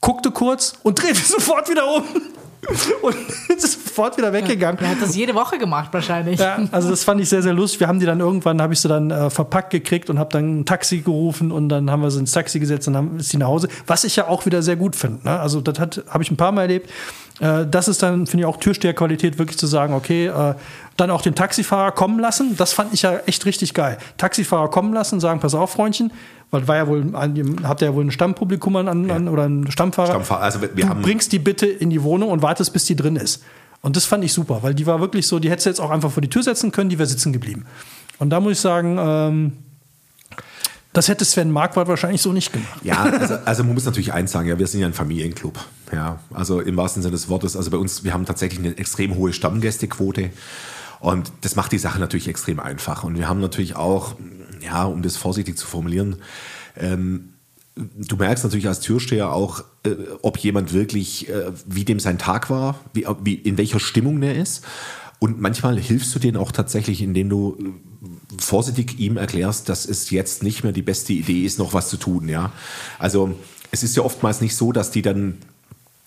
[0.00, 2.04] guckte kurz und drehte sofort wieder um.
[3.02, 3.16] Und
[3.48, 4.80] ist sofort wieder weggegangen.
[4.80, 6.38] Er hat das jede Woche gemacht, wahrscheinlich.
[6.40, 7.80] Ja, also das fand ich sehr, sehr lustig.
[7.80, 10.60] Wir haben die dann irgendwann, habe ich sie dann äh, verpackt gekriegt und habe dann
[10.60, 13.36] ein Taxi gerufen und dann haben wir sie ins Taxi gesetzt und dann ist sie
[13.36, 13.68] nach Hause.
[13.86, 15.24] Was ich ja auch wieder sehr gut finde.
[15.24, 15.38] Ne?
[15.38, 16.90] Also das habe ich ein paar Mal erlebt.
[17.40, 20.54] Äh, das ist dann, finde ich, auch Türsteherqualität, wirklich zu sagen, okay, äh,
[20.96, 22.56] dann auch den Taxifahrer kommen lassen.
[22.56, 23.98] Das fand ich ja echt richtig geil.
[24.16, 26.12] Taxifahrer kommen lassen, sagen, pass auf, Freundchen,
[26.50, 29.44] weil war ja wohl, ein- habt ihr ja wohl ein Stammpublikum an, an, an oder
[29.44, 30.08] einen Stammfahrer.
[30.08, 32.96] Stammfahrer, also wir du haben- bringst die bitte in die Wohnung und wartest, bis die
[32.96, 33.42] drin ist.
[33.82, 35.90] Und das fand ich super, weil die war wirklich so, die hättest du jetzt auch
[35.90, 37.64] einfach vor die Tür setzen können, die wäre sitzen geblieben.
[38.18, 39.52] Und da muss ich sagen, ähm,
[40.92, 42.80] das hätte Sven Marquardt wahrscheinlich so nicht gemacht.
[42.82, 45.58] Ja, also, also man muss natürlich eins sagen, ja, wir sind ja ein Familienclub.
[45.92, 47.56] Ja, also im wahrsten Sinne des Wortes.
[47.56, 50.30] Also bei uns, wir haben tatsächlich eine extrem hohe Stammgästequote.
[51.00, 53.04] Und das macht die Sache natürlich extrem einfach.
[53.04, 54.16] Und wir haben natürlich auch,
[54.62, 56.16] ja, um das vorsichtig zu formulieren,
[56.76, 57.34] ähm,
[57.76, 59.90] du merkst natürlich als Türsteher auch, äh,
[60.22, 64.36] ob jemand wirklich, äh, wie dem sein Tag war, wie, wie, in welcher Stimmung der
[64.36, 64.64] ist.
[65.20, 70.10] Und manchmal hilfst du denen auch tatsächlich, indem du äh, vorsichtig ihm erklärst, dass es
[70.10, 72.28] jetzt nicht mehr die beste Idee ist, noch was zu tun.
[72.28, 72.52] Ja,
[72.98, 73.34] also
[73.70, 75.38] es ist ja oftmals nicht so, dass die dann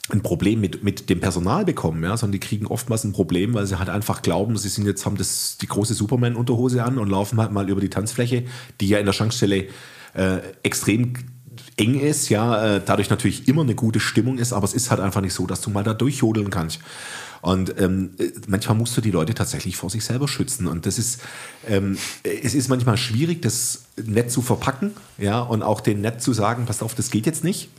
[0.09, 3.65] ein Problem mit, mit dem Personal bekommen, ja, sondern die kriegen oftmals ein Problem, weil
[3.65, 7.39] sie halt einfach glauben, sie sind jetzt, haben das, die große Superman-Unterhose an und laufen
[7.39, 8.45] halt mal über die Tanzfläche,
[8.79, 9.67] die ja in der Schankstelle
[10.13, 11.13] äh, extrem
[11.77, 14.99] eng ist, ja, äh, dadurch natürlich immer eine gute Stimmung ist, aber es ist halt
[14.99, 16.79] einfach nicht so, dass du mal da durchjodeln kannst.
[17.41, 20.67] Und ähm, äh, manchmal musst du die Leute tatsächlich vor sich selber schützen.
[20.67, 21.21] Und das ist,
[21.67, 26.33] ähm, es ist manchmal schwierig, das nett zu verpacken, ja, und auch den nett zu
[26.33, 27.69] sagen, pass auf, das geht jetzt nicht.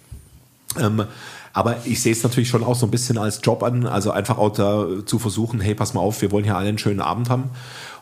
[0.81, 1.05] Ähm,
[1.53, 4.39] aber ich sehe es natürlich schon auch so ein bisschen als Job an, also einfach
[4.39, 7.29] auch da zu versuchen, hey, pass mal auf, wir wollen hier alle einen schönen Abend
[7.29, 7.51] haben.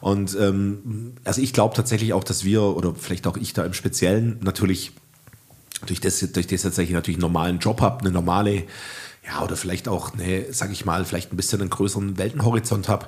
[0.01, 3.73] Und ähm, also ich glaube tatsächlich auch, dass wir, oder vielleicht auch ich da im
[3.73, 4.93] Speziellen, natürlich
[5.87, 8.65] durch das, durch das tatsächlich natürlich einen normalen Job habe, eine normale,
[9.27, 13.07] ja, oder vielleicht auch, ne, sag ich mal, vielleicht ein bisschen einen größeren Weltenhorizont habe,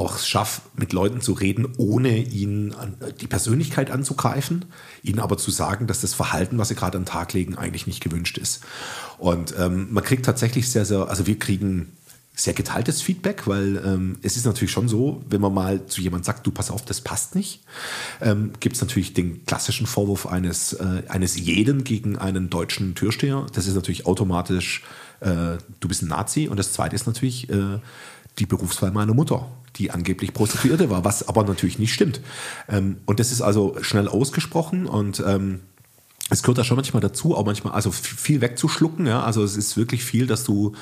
[0.00, 2.74] auch schaffe, mit Leuten zu reden, ohne ihnen
[3.20, 4.64] die Persönlichkeit anzugreifen,
[5.02, 7.86] ihnen aber zu sagen, dass das Verhalten, was sie gerade an den Tag legen, eigentlich
[7.86, 8.62] nicht gewünscht ist.
[9.18, 11.92] Und ähm, man kriegt tatsächlich sehr, sehr, also wir kriegen
[12.34, 16.24] sehr geteiltes Feedback, weil ähm, es ist natürlich schon so, wenn man mal zu jemand
[16.24, 17.62] sagt, du pass auf, das passt nicht,
[18.22, 23.46] ähm, gibt es natürlich den klassischen Vorwurf eines, äh, eines jeden gegen einen deutschen Türsteher.
[23.52, 24.82] Das ist natürlich automatisch,
[25.20, 26.48] äh, du bist ein Nazi.
[26.48, 27.78] Und das zweite ist natürlich äh,
[28.38, 32.20] die Berufswahl meiner Mutter, die angeblich Prostituierte war, was aber natürlich nicht stimmt.
[32.68, 35.60] Ähm, und das ist also schnell ausgesprochen und ähm,
[36.30, 39.22] es gehört da schon manchmal dazu, auch manchmal, also viel wegzuschlucken, ja.
[39.22, 40.74] Also es ist wirklich viel, dass du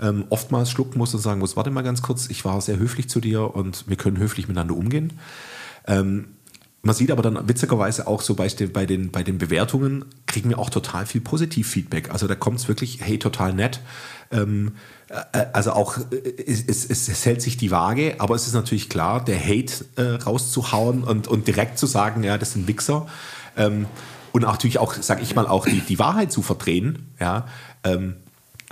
[0.00, 3.08] ähm, oftmals schlucken musst und sagen musst, warte mal ganz kurz, ich war sehr höflich
[3.08, 5.12] zu dir und wir können höflich miteinander umgehen.
[5.86, 6.26] Ähm,
[6.82, 10.70] man sieht aber dann witzigerweise auch so bei den, bei den, Bewertungen, kriegen wir auch
[10.70, 12.10] total viel Positiv-Feedback.
[12.10, 13.80] Also da kommt es wirklich, hey, total nett.
[14.30, 14.72] Ähm, äh,
[15.52, 19.24] also auch, äh, es, es, es hält sich die Waage, aber es ist natürlich klar,
[19.24, 23.06] der Hate äh, rauszuhauen und, und direkt zu sagen, ja, das sind Wichser.
[23.56, 23.86] Ähm,
[24.32, 27.46] und natürlich auch, sag ich mal, auch die, die Wahrheit zu verdrehen, ja.
[27.84, 28.16] Ähm,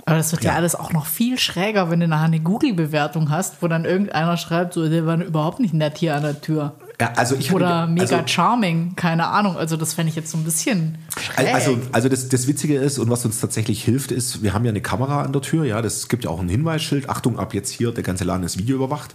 [0.05, 0.51] Aber das wird ja.
[0.51, 0.57] Ja.
[0.57, 4.73] alles auch noch viel schräger, wenn du nachher eine Google-Bewertung hast, wo dann irgendeiner schreibt,
[4.73, 6.75] so, der war überhaupt nicht nett hier an der Tür.
[6.99, 9.55] Ja, also ich Oder hatte- mega also, charming, keine Ahnung.
[9.55, 11.53] Also das fände ich jetzt so ein bisschen schräg.
[11.53, 14.69] Also, also das, das Witzige ist und was uns tatsächlich hilft, ist, wir haben ja
[14.69, 17.69] eine Kamera an der Tür, ja, das gibt ja auch ein Hinweisschild, Achtung, ab jetzt
[17.71, 19.13] hier, der ganze Laden ist videoüberwacht.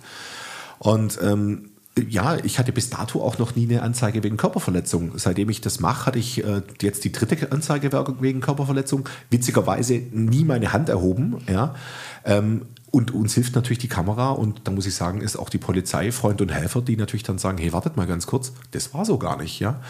[0.78, 1.70] Und ähm,
[2.08, 5.12] ja, ich hatte bis dato auch noch nie eine Anzeige wegen Körperverletzung.
[5.16, 7.90] Seitdem ich das mache, hatte ich äh, jetzt die dritte Anzeige
[8.20, 9.08] wegen Körperverletzung.
[9.28, 11.74] Witzigerweise nie meine Hand erhoben, ja.
[12.24, 12.62] Ähm,
[12.92, 16.12] und uns hilft natürlich die Kamera und da muss ich sagen, ist auch die Polizei
[16.12, 19.16] Freund und Helfer, die natürlich dann sagen, hey, wartet mal ganz kurz, das war so
[19.16, 19.80] gar nicht, ja.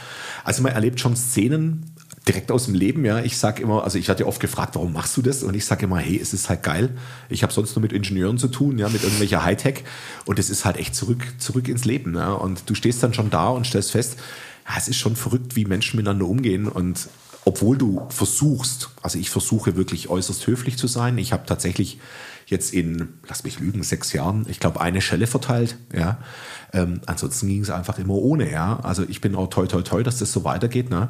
[0.44, 1.90] Also man erlebt schon Szenen
[2.28, 3.18] direkt aus dem Leben, ja.
[3.18, 5.42] Ich sage immer, also ich hatte ja oft gefragt, warum machst du das?
[5.42, 6.96] Und ich sage immer, hey, es ist halt geil.
[7.28, 9.82] Ich habe sonst nur mit Ingenieuren zu tun, ja, mit irgendwelcher Hightech
[10.24, 12.32] und es ist halt echt zurück, zurück ins Leben, ja.
[12.32, 14.16] Und du stehst dann schon da und stellst fest,
[14.68, 17.08] ja, es ist schon verrückt, wie Menschen miteinander umgehen und
[17.44, 21.18] obwohl du versuchst, also ich versuche wirklich äußerst höflich zu sein.
[21.18, 21.98] Ich habe tatsächlich
[22.52, 25.76] jetzt in, lass mich lügen, sechs Jahren, ich glaube, eine Schelle verteilt.
[25.92, 26.18] Ja.
[26.72, 28.50] Ähm, ansonsten ging es einfach immer ohne.
[28.50, 28.78] Ja.
[28.80, 30.90] Also ich bin auch toi toi toi, dass das so weitergeht.
[30.90, 31.08] Ne.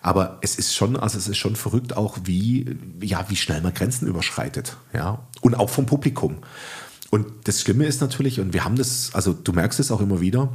[0.00, 3.74] Aber es ist schon, also es ist schon verrückt auch, wie, ja, wie schnell man
[3.74, 4.76] Grenzen überschreitet.
[4.92, 5.26] Ja.
[5.40, 6.38] Und auch vom Publikum.
[7.10, 10.20] Und das Schlimme ist natürlich, und wir haben das, also du merkst es auch immer
[10.20, 10.50] wieder,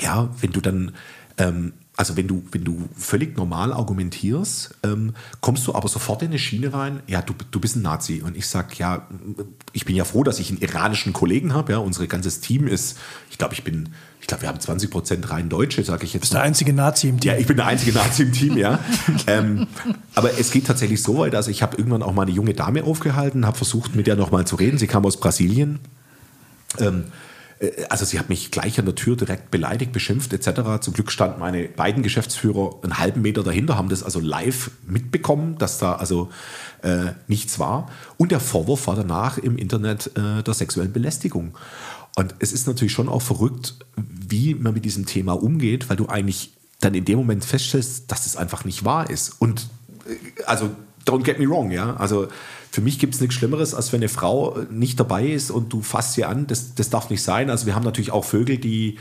[0.00, 0.92] ja, wenn du dann,
[1.38, 6.28] ähm, also wenn du, wenn du völlig normal argumentierst, ähm, kommst du aber sofort in
[6.28, 8.22] eine Schiene rein, ja, du, du bist ein Nazi.
[8.24, 9.06] Und ich sage, ja,
[9.74, 11.72] ich bin ja froh, dass ich einen iranischen Kollegen habe.
[11.72, 12.96] Ja, unser ganzes Team ist,
[13.30, 16.22] ich glaube, ich bin, ich glaube, wir haben 20 Prozent rein Deutsche, sage ich jetzt.
[16.22, 17.32] Bist der einzige Nazi im Team.
[17.32, 18.78] Ja, ich bin der einzige Nazi im Team, ja.
[19.26, 19.66] ähm,
[20.14, 22.82] aber es geht tatsächlich so weit, also ich habe irgendwann auch mal eine junge Dame
[22.84, 24.78] aufgehalten, habe versucht, mit der nochmal zu reden.
[24.78, 25.80] Sie kam aus Brasilien.
[26.78, 27.29] Ähm, äh,
[27.90, 30.80] also sie hat mich gleich an der Tür direkt beleidigt, beschimpft etc.
[30.80, 35.58] Zum Glück standen meine beiden Geschäftsführer einen halben Meter dahinter, haben das also live mitbekommen,
[35.58, 36.30] dass da also
[36.82, 37.90] äh, nichts war.
[38.16, 41.54] Und der Vorwurf war danach im Internet äh, der sexuellen Belästigung.
[42.16, 46.08] Und es ist natürlich schon auch verrückt, wie man mit diesem Thema umgeht, weil du
[46.08, 49.36] eigentlich dann in dem Moment feststellst, dass es einfach nicht wahr ist.
[49.38, 49.68] Und
[50.06, 50.70] äh, also,
[51.06, 51.94] don't get me wrong, ja.
[51.96, 52.28] Also
[52.70, 55.82] für mich gibt es nichts Schlimmeres, als wenn eine Frau nicht dabei ist und du
[55.82, 56.46] fasst sie an.
[56.46, 57.50] Das, das darf nicht sein.
[57.50, 58.98] Also wir haben natürlich auch Vögel, die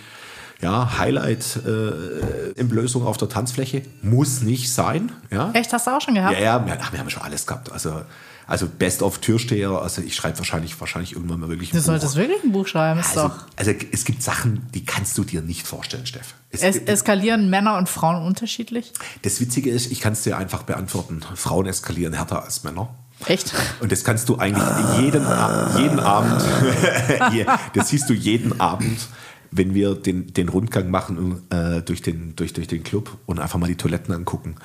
[0.61, 5.11] ja, Highlight-Entblößung äh, auf der Tanzfläche muss nicht sein.
[5.31, 5.51] Ja?
[5.53, 6.33] Echt, hast du auch schon gehabt?
[6.33, 7.71] Ja, ja, wir haben schon alles gehabt.
[7.71, 8.01] Also,
[8.45, 11.85] also Best of Türsteher, also ich schreibe wahrscheinlich, wahrscheinlich irgendwann mal wirklich ein Du Buch.
[11.85, 13.45] solltest wirklich ein Buch schreiben, ist also, doch.
[13.55, 16.33] Also es gibt Sachen, die kannst du dir nicht vorstellen, Steff.
[16.49, 18.91] Es, es eskalieren Männer und Frauen unterschiedlich?
[19.21, 21.21] Das Witzige ist, ich kann es dir einfach beantworten.
[21.35, 22.89] Frauen eskalieren härter als Männer.
[23.25, 23.53] Echt?
[23.79, 24.63] Und das kannst du eigentlich
[24.99, 25.25] jeden,
[25.77, 26.41] jeden Abend,
[27.73, 29.07] das siehst du jeden Abend,
[29.51, 33.59] wenn wir den, den Rundgang machen äh, durch, den, durch, durch den Club und einfach
[33.59, 34.55] mal die Toiletten angucken.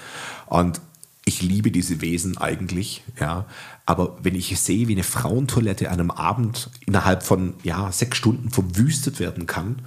[0.46, 0.80] Und
[1.24, 3.46] ich liebe diese Wesen eigentlich, ja.
[3.86, 8.50] Aber wenn ich sehe, wie eine Frauentoilette an einem Abend innerhalb von ja, sechs Stunden
[8.50, 9.82] verwüstet werden kann,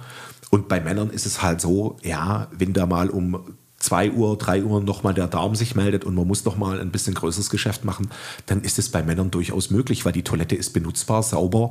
[0.50, 4.64] und bei Männern ist es halt so, ja, wenn da mal um 2 Uhr, 3
[4.64, 8.10] Uhr nochmal der Darm sich meldet und man muss nochmal ein bisschen größeres Geschäft machen,
[8.46, 11.70] dann ist es bei Männern durchaus möglich, weil die Toilette ist benutzbar, sauber.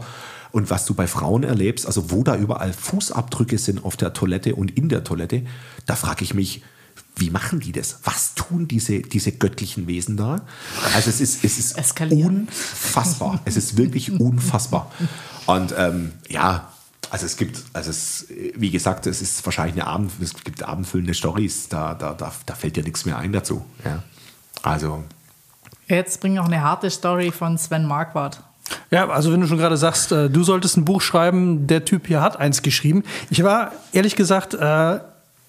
[0.52, 4.56] Und was du bei Frauen erlebst, also wo da überall Fußabdrücke sind auf der Toilette
[4.56, 5.44] und in der Toilette,
[5.86, 6.62] da frage ich mich,
[7.18, 8.00] wie machen die das?
[8.04, 10.42] Was tun diese, diese göttlichen Wesen da?
[10.94, 13.42] Also es ist, es ist unfassbar.
[13.46, 14.92] Es ist wirklich unfassbar.
[15.48, 16.72] Und ähm, ja,
[17.10, 21.14] also es gibt, also es, wie gesagt, es ist wahrscheinlich eine Abend, es gibt abendfüllende
[21.14, 23.66] Stories, da, da, da, da fällt dir nichts mehr ein dazu.
[23.86, 24.04] Ja.
[24.64, 25.04] Also.
[25.88, 28.42] Jetzt bring noch eine harte Story von Sven Marquardt.
[28.92, 32.08] Ja, also wenn du schon gerade sagst, äh, du solltest ein Buch schreiben, der Typ
[32.08, 33.04] hier hat eins geschrieben.
[33.30, 35.00] Ich war ehrlich gesagt äh,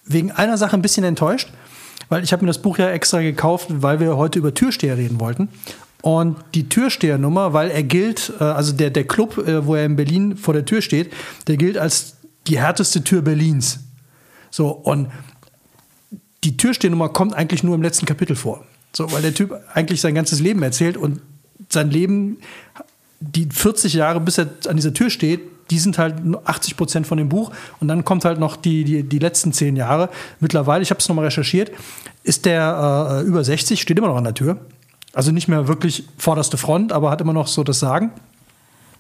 [0.05, 1.49] wegen einer Sache ein bisschen enttäuscht,
[2.09, 5.21] weil ich habe mir das Buch ja extra gekauft, weil wir heute über Türsteher reden
[5.21, 5.49] wollten.
[6.03, 9.97] Und die Türstehernummer, weil er gilt, äh, also der, der Club, äh, wo er in
[9.97, 11.13] Berlin vor der Tür steht,
[11.49, 13.81] der gilt als die härteste Tür Berlins.
[14.51, 15.09] So, und
[16.45, 18.65] die Türstehernummer kommt eigentlich nur im letzten Kapitel vor.
[18.95, 21.21] So, weil der Typ eigentlich sein ganzes Leben erzählt und
[21.69, 22.39] sein Leben,
[23.21, 27.19] die 40 Jahre, bis er an dieser Tür steht, die sind halt 80 Prozent von
[27.19, 27.53] dem Buch.
[27.81, 30.09] Und dann kommt halt noch die, die, die letzten zehn Jahre.
[30.41, 31.71] Mittlerweile, ich habe es nochmal recherchiert,
[32.23, 34.59] ist der äh, über 60, steht immer noch an der Tür.
[35.13, 38.13] Also nicht mehr wirklich vorderste Front, aber hat immer noch so das Sagen.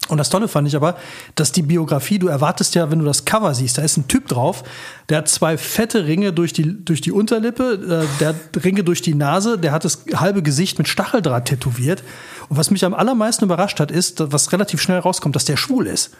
[0.09, 0.97] Und das Tolle fand ich aber,
[1.35, 4.27] dass die Biografie, du erwartest ja, wenn du das Cover siehst, da ist ein Typ
[4.27, 4.65] drauf,
[5.11, 9.03] der hat zwei fette Ringe durch die, durch die Unterlippe, äh, der hat Ringe durch
[9.03, 12.03] die Nase, der hat das halbe Gesicht mit Stacheldraht tätowiert.
[12.49, 15.87] Und was mich am allermeisten überrascht hat, ist, was relativ schnell rauskommt, dass der schwul
[15.87, 16.15] ist.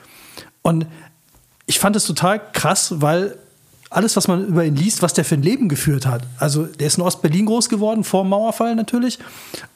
[0.61, 0.87] Und
[1.65, 3.39] ich fand es total krass, weil
[3.91, 6.23] alles, was man über ihn liest, was der für ein Leben geführt hat.
[6.39, 9.19] Also der ist in Ostberlin groß geworden, vor dem Mauerfall natürlich,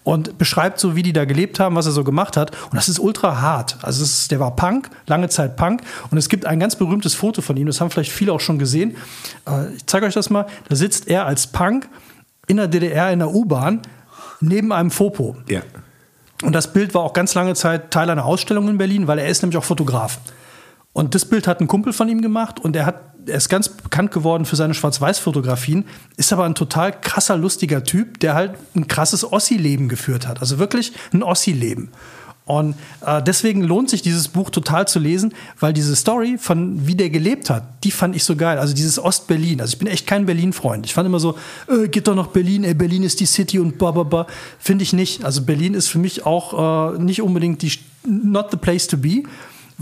[0.04, 2.50] und beschreibt so, wie die da gelebt haben, was er so gemacht hat.
[2.64, 3.78] Und das ist ultra hart.
[3.82, 5.82] Also ist, der war Punk, lange Zeit Punk.
[6.10, 8.58] Und es gibt ein ganz berühmtes Foto von ihm, das haben vielleicht viele auch schon
[8.58, 8.96] gesehen.
[9.48, 10.46] Äh, ich zeige euch das mal.
[10.68, 11.88] Da sitzt er als Punk
[12.48, 13.80] in der DDR in der U-Bahn
[14.40, 15.36] neben einem Fopo.
[15.48, 15.62] Ja.
[16.42, 19.28] Und das Bild war auch ganz lange Zeit Teil einer Ausstellung in Berlin, weil er
[19.28, 20.18] ist nämlich auch Fotograf.
[20.92, 23.68] Und das Bild hat ein Kumpel von ihm gemacht und er hat er ist ganz
[23.68, 25.84] bekannt geworden für seine Schwarz-Weiß-Fotografien,
[26.16, 30.40] ist aber ein total krasser, lustiger Typ, der halt ein krasses Ossi-Leben geführt hat.
[30.40, 31.90] Also wirklich ein Ossi-Leben.
[32.44, 32.74] Und
[33.06, 37.08] äh, deswegen lohnt sich dieses Buch total zu lesen, weil diese Story von wie der
[37.08, 38.58] gelebt hat, die fand ich so geil.
[38.58, 39.60] Also dieses Ost-Berlin.
[39.60, 40.84] Also ich bin echt kein Berlin-Freund.
[40.84, 43.78] Ich fand immer so, äh, geht doch nach Berlin, ey, Berlin ist die City und
[43.78, 44.26] bababa.
[44.58, 45.24] Finde ich nicht.
[45.24, 47.72] Also Berlin ist für mich auch äh, nicht unbedingt die
[48.04, 49.22] not the place to be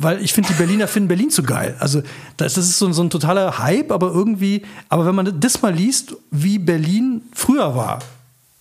[0.01, 1.77] weil ich finde, die Berliner finden Berlin zu geil.
[1.79, 2.03] Also
[2.37, 5.75] das, das ist so, so, ein totaler Hype, aber irgendwie, aber wenn man das mal
[5.75, 8.01] liest, wie Berlin früher war,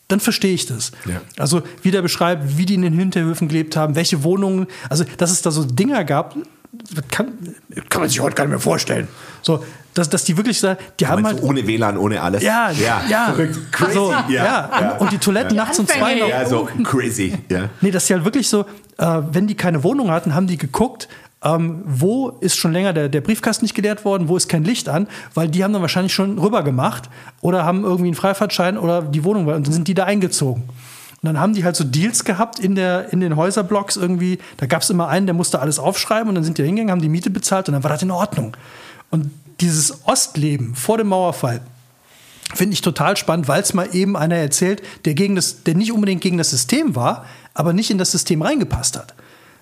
[0.09, 0.91] dann verstehe ich das.
[1.05, 1.21] Ja.
[1.37, 5.31] Also wie der beschreibt, wie die in den Hinterhöfen gelebt haben, welche Wohnungen, also dass
[5.31, 6.35] es da so Dinger gab,
[7.09, 7.27] kann,
[7.89, 9.07] kann man sich heute gar nicht mehr vorstellen.
[9.41, 11.39] So, dass, dass die wirklich sagen, die haben halt.
[11.39, 12.43] So ohne WLAN, ohne alles.
[12.43, 13.01] Ja, ja.
[13.09, 13.25] ja.
[13.33, 13.71] Verrückt.
[13.71, 13.87] Crazy.
[13.89, 14.69] Also, ja, ja.
[14.81, 14.97] ja.
[14.97, 15.63] Und die Toiletten ja.
[15.63, 16.27] nachts um zwei noch.
[16.27, 17.33] Ja, so crazy.
[17.49, 17.69] Ja.
[17.81, 18.65] Nee, dass die halt wirklich so,
[18.97, 21.07] äh, wenn die keine Wohnung hatten, haben die geguckt,
[21.43, 24.89] ähm, wo ist schon länger der, der Briefkasten nicht geleert worden, wo ist kein Licht
[24.89, 27.09] an, weil die haben dann wahrscheinlich schon rüber gemacht
[27.41, 30.63] oder haben irgendwie einen Freifahrtschein oder die Wohnung und dann sind die da eingezogen.
[30.63, 34.39] Und dann haben die halt so Deals gehabt in, der, in den Häuserblocks irgendwie.
[34.55, 37.01] Da gab es immer einen, der musste alles aufschreiben und dann sind die hingegangen, haben
[37.01, 38.55] die Miete bezahlt und dann war das in Ordnung.
[39.09, 41.61] Und dieses Ostleben vor dem Mauerfall,
[42.55, 45.91] Finde ich total spannend, weil es mal eben einer erzählt, der, gegen das, der nicht
[45.91, 49.13] unbedingt gegen das System war, aber nicht in das System reingepasst hat.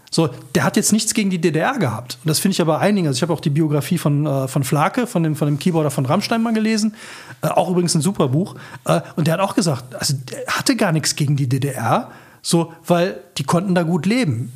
[0.09, 2.17] So, der hat jetzt nichts gegen die DDR gehabt.
[2.23, 3.07] Und das finde ich aber einigen.
[3.07, 5.91] Also ich habe auch die Biografie von, äh, von Flake, von dem, von dem Keyboarder
[5.91, 6.95] von Rammstein mal gelesen.
[7.41, 8.55] Äh, auch übrigens ein super Buch.
[8.85, 12.73] Äh, und der hat auch gesagt, also der hatte gar nichts gegen die DDR, so,
[12.85, 14.53] weil die konnten da gut leben.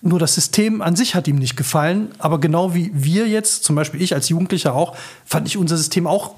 [0.00, 2.12] Nur das System an sich hat ihm nicht gefallen.
[2.18, 6.06] Aber genau wie wir jetzt, zum Beispiel ich als Jugendlicher auch, fand ich unser System
[6.06, 6.34] auch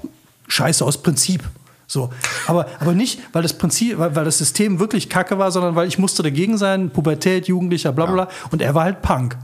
[0.47, 1.43] scheiße aus Prinzip.
[1.87, 2.09] So.
[2.47, 5.87] Aber, aber nicht, weil das Prinzip, weil, weil das System wirklich kacke war, sondern weil
[5.87, 8.23] ich musste dagegen sein, Pubertät, Jugendlicher, bla bla.
[8.23, 8.29] Ja.
[8.51, 9.37] Und er war halt Punk.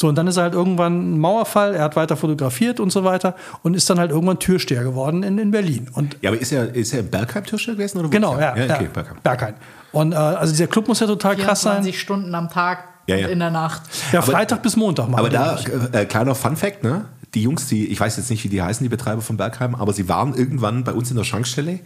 [0.00, 3.02] So, und dann ist er halt irgendwann ein Mauerfall, er hat weiter fotografiert und so
[3.02, 5.88] weiter und ist dann halt irgendwann Türsteher geworden in, in Berlin.
[5.92, 7.98] Und ja, aber ist er, ist er Bergheim Türsteher gewesen?
[7.98, 9.16] Oder genau, ja, ja, okay, ja, Bergheim.
[9.24, 9.54] Bergheim.
[9.90, 11.82] Und äh, also dieser Club muss ja total krass sein.
[11.82, 13.28] 24 Stunden am Tag ja, ja.
[13.28, 13.82] in der Nacht.
[14.12, 15.18] Ja, Freitag aber, bis Montag mal.
[15.18, 15.58] Aber da,
[15.90, 17.06] äh, kleiner Fun Fact, ne?
[17.34, 19.92] Die Jungs, die, ich weiß jetzt nicht, wie die heißen, die Betreiber von Bergheim, aber
[19.92, 21.80] sie waren irgendwann bei uns in der Schankstelle,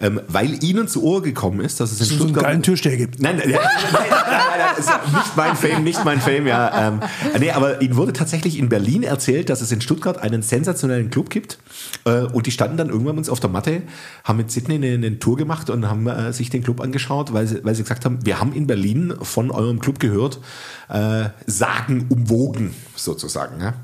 [0.00, 2.28] ähm, weil ihnen zu Ohr gekommen ist, dass es in dass Stuttgart...
[2.28, 3.20] So einen geilen Türsteher gibt.
[3.20, 3.60] Nein, nein, nein,
[3.92, 4.10] nein,
[4.58, 6.88] nein, ist nicht mein Fame, nicht mein Fame, ja.
[6.88, 7.00] Ähm,
[7.38, 11.30] nee, aber ihnen wurde tatsächlich in Berlin erzählt, dass es in Stuttgart einen sensationellen Club
[11.30, 11.58] gibt
[12.04, 13.82] äh, und die standen dann irgendwann uns auf der Matte,
[14.24, 17.46] haben mit Sydney eine, eine Tour gemacht und haben äh, sich den Club angeschaut, weil
[17.46, 20.40] sie, weil sie gesagt haben, wir haben in Berlin von eurem Club gehört,
[20.90, 23.74] äh, sagen umwogen sozusagen, ja.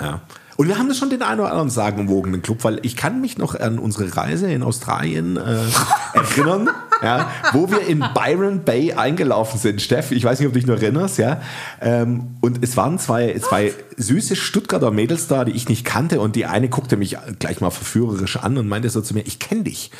[0.00, 0.20] Ja.
[0.56, 3.38] Und wir haben das schon den einen oder anderen sagenumwogenen Club, weil ich kann mich
[3.38, 5.58] noch an unsere Reise in Australien äh,
[6.12, 6.68] erinnern,
[7.02, 9.80] ja, wo wir in Byron Bay eingelaufen sind.
[9.80, 11.40] Steff, ich weiß nicht, ob du dich noch erinnerst, ja.
[11.80, 16.36] Ähm, und es waren zwei, zwei süße Stuttgarter Mädels da, die ich nicht kannte und
[16.36, 19.64] die eine guckte mich gleich mal verführerisch an und meinte so zu mir, ich kenne
[19.64, 19.90] dich.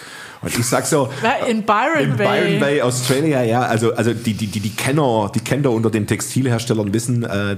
[0.43, 1.09] Und ich sag so.
[1.49, 2.27] In Byron in Bay.
[2.27, 3.63] Byron Bay, Australia, ja.
[3.63, 7.57] Also, also die, die, die, die Kenner, die Kenner unter den Textilherstellern wissen, äh,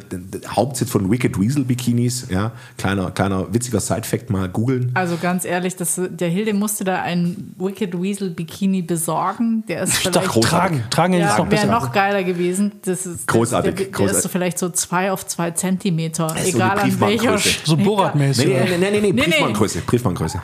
[0.48, 2.52] Hauptsitz von Wicked Weasel Bikinis, ja.
[2.76, 4.90] Kleiner, kleiner witziger Side-Fact mal googeln.
[4.92, 9.64] Also ganz ehrlich, das, der Hilde musste da ein Wicked Weasel Bikini besorgen.
[9.66, 10.16] Der ist vielleicht.
[10.16, 12.72] Dachte, tragen, tragen ja, noch Wäre noch geiler gewesen.
[12.82, 13.74] Das ist, großartig.
[13.74, 14.16] Der, der großartig.
[14.16, 16.34] ist so vielleicht so zwei auf zwei Zentimeter.
[16.44, 17.38] Egal so an welcher.
[17.38, 18.46] So Borat-mäßig.
[18.46, 19.80] Nee, nee, nee, nee, nee, nee, Briefmanngröße.
[19.80, 20.40] Briefmanngröße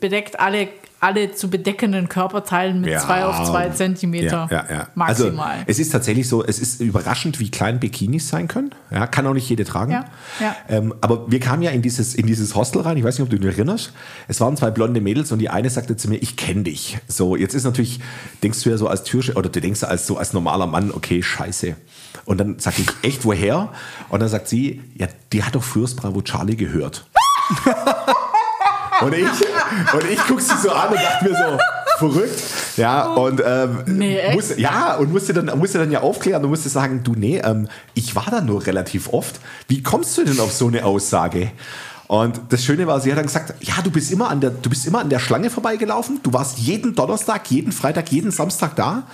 [0.00, 0.68] bedeckt alle,
[1.02, 5.50] alle zu bedeckenden Körperteilen mit ja, zwei auf zwei Zentimeter ja, ja, maximal.
[5.50, 8.70] Also, es ist tatsächlich so, es ist überraschend, wie klein Bikinis sein können.
[8.90, 10.04] Ja, kann auch nicht jede tragen.
[10.68, 13.30] Ähm, aber wir kamen ja in dieses, in dieses Hostel rein, ich weiß nicht, ob
[13.30, 13.92] du dich erinnerst.
[14.28, 16.98] Es waren zwei blonde Mädels und die eine sagte zu mir, ich kenne dich.
[17.08, 17.98] So, jetzt ist natürlich,
[18.44, 21.20] denkst du ja so als Türsche, oder du denkst als so als normaler Mann, okay,
[21.20, 21.74] scheiße.
[22.26, 23.70] Und dann sag ich, echt, woher?
[24.08, 27.06] Und dann sagt sie, ja, die hat doch früher Bravo Charlie gehört.
[29.04, 31.58] Und ich, und ich guck sie so an und dachte mir so,
[31.98, 32.42] verrückt.
[32.76, 36.68] Ja, und ähm, nee, musste, ja, und musste dann, musste dann ja aufklären und musste
[36.68, 39.40] sagen, du, nee, ähm, ich war da nur relativ oft.
[39.68, 41.52] Wie kommst du denn auf so eine Aussage?
[42.12, 44.68] Und das Schöne war, sie hat dann gesagt, ja, du bist immer an der, du
[44.68, 46.20] bist immer an der Schlange vorbeigelaufen.
[46.22, 49.04] Du warst jeden Donnerstag, jeden Freitag, jeden Samstag da.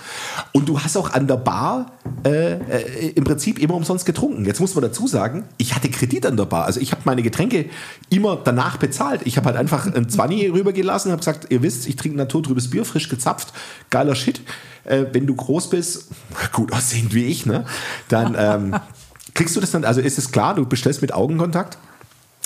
[0.51, 1.93] Und du hast auch an der Bar
[2.25, 4.43] äh, äh, im Prinzip immer umsonst getrunken.
[4.43, 6.65] Jetzt muss man dazu sagen, ich hatte Kredit an der Bar.
[6.65, 7.69] Also ich habe meine Getränke
[8.09, 9.21] immer danach bezahlt.
[9.23, 12.83] Ich habe halt einfach ein 20 rübergelassen, habe gesagt, ihr wisst, ich trinke naturtrübes Bier,
[12.83, 13.53] frisch gezapft,
[13.91, 14.41] geiler Shit.
[14.83, 16.09] Äh, wenn du groß bist,
[16.51, 17.63] gut aussehend wie ich, ne,
[18.09, 18.75] dann ähm,
[19.35, 21.77] kriegst du das dann, also ist es klar, du bestellst mit Augenkontakt.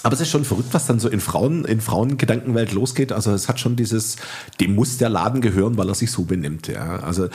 [0.04, 3.14] Aber es ist schon verrückt, was dann so in Frauen, in Frauengedankenwelt losgeht.
[3.14, 4.18] Also es hat schon dieses,
[4.60, 6.68] dem muss der Laden gehören, weil er sich so benimmt.
[6.68, 7.30] Ja, also äh,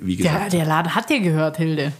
[0.00, 0.52] wie gesagt.
[0.52, 1.92] Der, der Laden hat dir gehört, Hilde.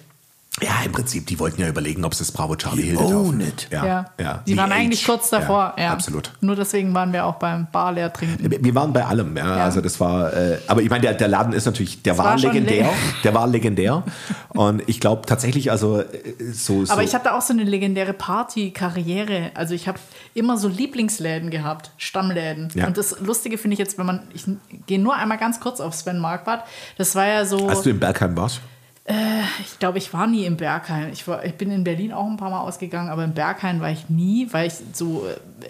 [0.63, 3.69] Ja, im Prinzip, die wollten ja überlegen, ob sie das Bravo Charlie Hilde own it.
[3.71, 4.07] Ja, ja.
[4.19, 4.43] ja.
[4.47, 4.79] Die, die waren Age.
[4.79, 5.75] eigentlich kurz davor.
[5.77, 6.33] Ja, ja, Absolut.
[6.41, 8.51] Nur deswegen waren wir auch beim Bar leer trinken.
[8.63, 9.57] Wir waren bei allem, ja.
[9.57, 12.39] Also das war, äh, aber ich meine, der, der Laden ist natürlich, der war, war
[12.39, 12.91] legendär.
[13.25, 14.03] der war legendär.
[14.49, 16.07] Und ich glaube tatsächlich, also äh,
[16.53, 16.93] so, so.
[16.93, 19.53] Aber ich hatte auch so eine legendäre Party-Karriere.
[19.55, 19.99] Also ich habe
[20.35, 22.69] immer so Lieblingsläden gehabt, Stammläden.
[22.75, 22.87] Ja.
[22.87, 24.45] Und das Lustige finde ich jetzt, wenn man, ich
[24.87, 26.65] gehe nur einmal ganz kurz auf Sven Marquardt.
[26.97, 27.69] Das war ja so.
[27.69, 28.61] Als du in Bergheim warst?
[29.09, 31.11] Äh, ich glaube, ich war nie im Berghain.
[31.13, 33.91] Ich, war, ich bin in Berlin auch ein paar Mal ausgegangen, aber im Berghain war
[33.91, 35.27] ich nie, weil ich so.
[35.27, 35.69] Äh,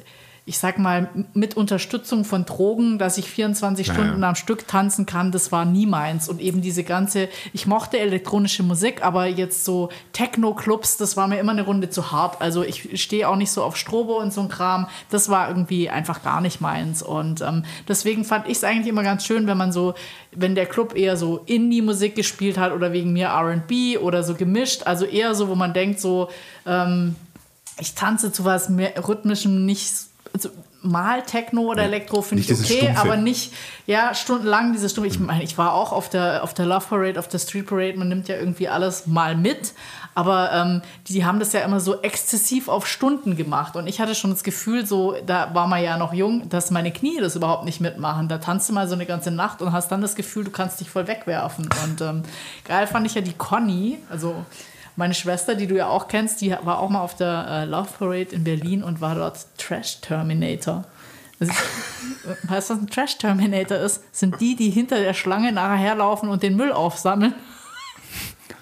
[0.48, 5.04] ich sag mal, mit Unterstützung von Drogen, dass ich 24 Ja, Stunden am Stück tanzen
[5.04, 6.26] kann, das war nie meins.
[6.26, 11.38] Und eben diese ganze, ich mochte elektronische Musik, aber jetzt so Techno-Clubs, das war mir
[11.38, 12.40] immer eine Runde zu hart.
[12.40, 14.88] Also ich stehe auch nicht so auf Strobo und so ein Kram.
[15.10, 17.02] Das war irgendwie einfach gar nicht meins.
[17.02, 19.92] Und ähm, deswegen fand ich es eigentlich immer ganz schön, wenn man so,
[20.32, 24.84] wenn der Club eher so Indie-Musik gespielt hat oder wegen mir RB oder so gemischt.
[24.86, 26.30] Also eher so, wo man denkt, so,
[26.64, 27.16] ähm,
[27.80, 30.50] ich tanze zu was mehr rhythmischem, nicht also
[30.82, 33.52] mal Techno oder Elektro finde ich okay, aber nicht
[33.86, 35.08] ja stundenlang diese Stunde.
[35.08, 37.98] Ich meine, ich war auch auf der auf der Love Parade, auf der Street Parade.
[37.98, 39.74] Man nimmt ja irgendwie alles mal mit,
[40.14, 44.00] aber ähm, die, die haben das ja immer so exzessiv auf Stunden gemacht und ich
[44.00, 47.34] hatte schon das Gefühl, so da war man ja noch jung, dass meine Knie das
[47.34, 48.28] überhaupt nicht mitmachen.
[48.28, 50.80] Da tanzt du mal so eine ganze Nacht und hast dann das Gefühl, du kannst
[50.80, 51.68] dich voll wegwerfen.
[51.84, 52.22] Und ähm,
[52.64, 54.44] geil fand ich ja die Conny, also
[54.98, 57.88] meine Schwester, die du ja auch kennst, die war auch mal auf der äh, Love
[57.96, 60.84] Parade in Berlin und war dort Trash Terminator.
[61.38, 61.52] Ist,
[62.48, 64.02] weißt du, was ein Trash Terminator ist?
[64.10, 67.32] Sind die, die hinter der Schlange nachher herlaufen und den Müll aufsammeln.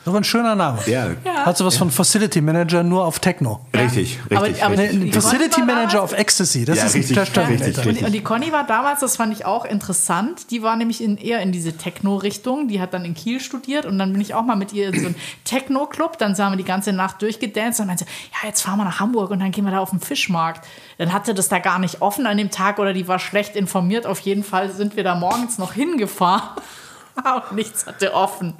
[0.07, 0.79] Das war ein schöner Name.
[0.87, 1.09] Ja,
[1.45, 3.59] Hat sowas von Facility Manager nur auf Techno.
[3.75, 4.63] richtig, Aber- richtig.
[4.65, 5.13] aber Nee, richtig.
[5.15, 6.65] Facility Manager auf Ecstasy.
[6.65, 7.67] Das Ja, ist ein richtig, Terminator.
[7.67, 10.77] richtig, Und die, und die Conny war damals, das fand ich auch interessant, die war
[10.77, 12.69] nämlich in, eher in diese Techno-Richtung.
[12.69, 15.01] Die hat dann in Kiel studiert und dann bin ich auch mal mit ihr in
[15.01, 16.19] so einen Techno-Club.
[16.19, 18.05] Dann haben wir die ganze Nacht durchgedanced und meinte,
[18.41, 20.65] ja, jetzt fahren wir nach Hamburg und dann gehen wir da auf den Fischmarkt.
[20.99, 24.07] Dann hatte das da gar nicht offen an dem Tag oder die war schlecht informiert.
[24.07, 26.43] Auf jeden Fall sind wir da morgens noch hingefahren
[27.17, 28.55] und nichts hatte offen.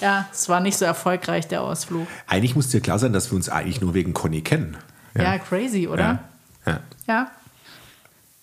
[0.00, 2.06] Ja, es war nicht so erfolgreich, der Ausflug.
[2.26, 4.76] Eigentlich muss dir klar sein, dass wir uns eigentlich nur wegen Conny kennen.
[5.14, 6.02] Ja, crazy, oder?
[6.02, 6.72] ja.
[6.72, 6.80] ja.
[7.06, 7.30] ja.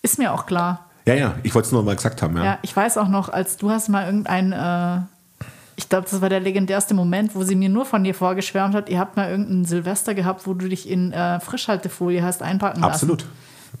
[0.02, 0.86] Ist mir auch klar.
[1.06, 2.36] Ja, ja, ich wollte es nur mal gesagt haben.
[2.36, 2.44] Ja.
[2.44, 5.00] Ja, ich weiß auch noch, als du hast mal irgendein, äh,
[5.76, 8.88] ich glaube, das war der legendärste Moment, wo sie mir nur von dir vorgeschwärmt hat.
[8.90, 12.92] Ihr habt mal irgendein Silvester gehabt, wo du dich in äh, Frischhaltefolie hast einpacken lassen.
[12.92, 13.24] Absolut.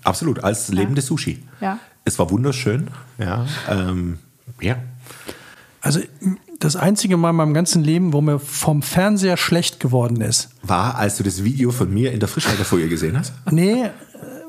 [0.04, 0.42] Absolut.
[0.42, 1.42] Als lebende Sushi.
[1.60, 1.78] Ja.
[2.04, 2.88] Es war wunderschön.
[3.18, 3.44] Ja.
[3.68, 4.18] Ähm,
[4.60, 4.76] ja.
[5.82, 6.00] Also
[6.60, 10.50] das einzige Mal in meinem ganzen Leben, wo mir vom Fernseher schlecht geworden ist.
[10.62, 13.32] War, als du das Video von mir in der Frischhaltefolie gesehen hast?
[13.50, 13.90] Nee, äh,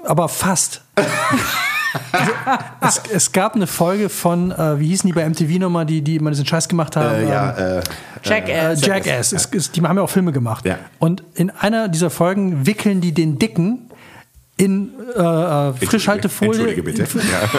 [0.05, 0.81] aber fast.
[2.81, 6.01] Also, es, es gab eine Folge von, äh, wie hießen die bei MTV nochmal, die,
[6.01, 7.15] die immer diesen Scheiß gemacht haben?
[7.15, 7.81] Äh, ja, äh, Äh,
[8.23, 8.85] Jackass.
[8.85, 9.33] Jackass.
[9.33, 10.65] Es, es, die haben ja auch Filme gemacht.
[10.65, 10.77] Ja.
[10.99, 13.88] Und in einer dieser Folgen wickeln die den Dicken
[14.59, 16.51] in äh, äh, Frischhaltefolie.
[16.51, 17.07] Entschuldige bitte.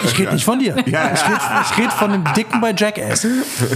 [0.05, 0.77] Ich rede nicht von dir.
[0.77, 3.25] Ich rede red von dem Dicken bei Jackass.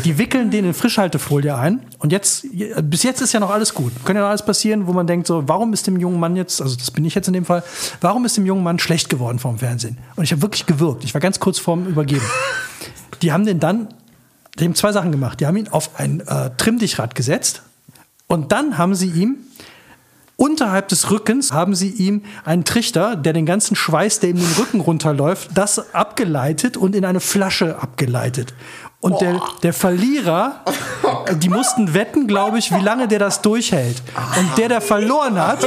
[0.04, 1.82] Die wickeln den in Frischhaltefolie ein.
[1.98, 2.46] Und jetzt,
[2.84, 3.94] bis jetzt ist ja noch alles gut.
[4.06, 6.62] Kann ja noch alles passieren, wo man denkt, so, warum ist dem jungen Mann jetzt,
[6.62, 7.64] also das bin ich jetzt in dem Fall,
[8.00, 9.98] warum ist dem jungen Mann schlecht geworden vom Fernsehen?
[10.16, 11.04] Und ich habe wirklich gewirkt.
[11.04, 12.26] Ich war ganz kurz vorm Übergeben.
[13.24, 13.88] Die haben den dann,
[14.60, 15.40] die haben zwei Sachen gemacht.
[15.40, 17.64] Die haben ihn auf ein äh, Trimmdichrad gesetzt
[18.28, 19.38] und dann haben sie ihm
[20.38, 24.54] unterhalb des Rückens haben sie ihm einen Trichter, der den ganzen Schweiß, der ihm den
[24.58, 28.54] Rücken runterläuft, das abgeleitet und in eine Flasche abgeleitet.
[29.00, 30.64] Und der, der Verlierer,
[31.36, 34.02] die mussten wetten, glaube ich, wie lange der das durchhält.
[34.40, 35.64] Und der, der verloren hat,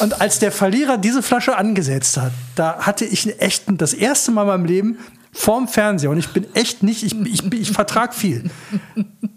[0.00, 4.42] und als der Verlierer diese Flasche angesetzt hat, da hatte ich echt das erste Mal
[4.42, 4.98] in meinem Leben
[5.36, 8.50] vorm Fernseher und ich bin echt nicht, ich, ich, ich vertrag viel,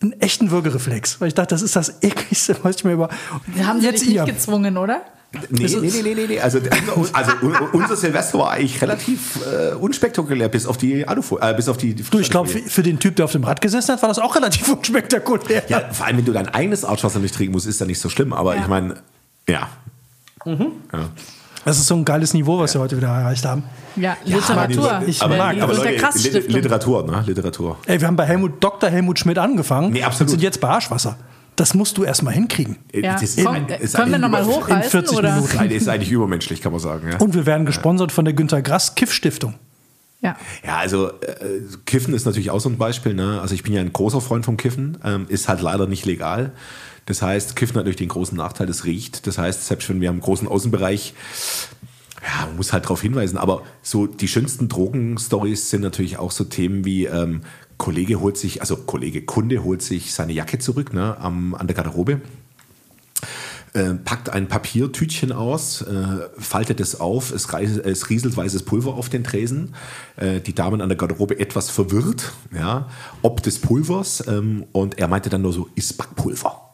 [0.01, 3.09] einen echten Würgereflex, weil ich dachte, das ist das ekligste, was ich mir über.
[3.63, 4.23] Haben sie jetzt dich ihr.
[4.23, 5.01] nicht gezwungen, oder?
[5.51, 6.39] Nee, nee, nee, nee, nee, nee.
[6.39, 6.59] Also,
[7.13, 11.69] also un- unser Silvester war eigentlich relativ äh, unspektakulär, bis auf die Alufolie, äh, bis
[11.69, 14.01] auf die, die Du, ich glaube, für, den Typ, der auf dem Rad gesessen hat,
[14.01, 15.63] war das auch relativ unspektakulär.
[15.67, 18.09] Ja, vor allem, wenn du dein eigenes Arschwasser nicht trinken musst, ist ja nicht so
[18.09, 18.33] schlimm.
[18.33, 18.61] Aber Ja.
[18.63, 18.95] ich meine,
[19.47, 19.69] ja.
[20.45, 20.71] Mhm.
[20.91, 21.09] ja.
[21.65, 23.63] Das ist so ein geiles Niveau, was wir heute wieder erreicht haben.
[23.95, 25.01] Ja, Literatur.
[25.05, 27.23] ich aber, mag, aber Leute, Literatur, ne?
[27.25, 27.77] Literatur.
[27.85, 28.89] Ey, wir haben bei Helmut, Dr.
[28.89, 30.27] Helmut Schmidt angefangen Nee, absolut.
[30.27, 31.17] und sind jetzt bei Arschwasser.
[31.55, 32.77] Das musst du erstmal hinkriegen.
[32.93, 33.17] Ja.
[33.19, 34.83] Das Komm, ein- äh, ist können wir nochmal hochreißen?
[34.83, 35.35] in 40 oder?
[35.35, 35.57] Minuten.
[35.57, 37.09] Nein, ist eigentlich übermenschlich, kann man sagen.
[37.11, 39.55] Ja, Und wir werden gesponsert von der Günter Grass Kiff-Stiftung.
[40.21, 40.37] Ja.
[40.65, 43.13] ja also äh, Kiffen ist natürlich auch so ein Beispiel.
[43.13, 43.39] Ne?
[43.41, 46.51] Also ich bin ja ein großer Freund vom Kiffen, ähm, ist halt leider nicht legal.
[47.09, 49.25] Das heißt, Kiffen hat natürlich den großen Nachteil, es riecht.
[49.25, 51.15] Das heißt, selbst wenn wir im großen Außenbereich
[52.21, 56.43] ja, man muss halt darauf hinweisen, aber so die schönsten Drogenstories sind natürlich auch so
[56.43, 57.41] Themen wie ähm,
[57.77, 61.75] Kollege holt sich, also Kollege, Kunde holt sich seine Jacke zurück ne, am, an der
[61.75, 62.21] Garderobe,
[63.73, 68.93] äh, packt ein Papiertütchen aus, äh, faltet es auf, es, reis, es rieselt weißes Pulver
[68.93, 69.73] auf den Tresen.
[70.17, 72.89] Äh, die Damen an der Garderobe etwas verwirrt, ja,
[73.23, 74.27] ob des Pulvers.
[74.27, 76.68] Ähm, und er meinte dann nur so, ist Backpulver.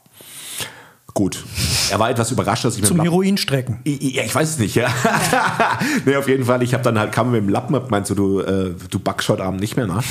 [1.15, 1.43] Gut.
[1.89, 3.79] Er war etwas überrascht, dass ich mit Zum dem Lappen- Heroinstrecken.
[3.87, 4.89] I- Ja, ich weiß es nicht, ja.
[6.05, 6.61] nee, auf jeden Fall.
[6.61, 8.99] Ich habe dann halt, kam mit dem Lappen, hab gemeint so, du, äh, du
[9.39, 10.01] Abend nicht mehr, ne?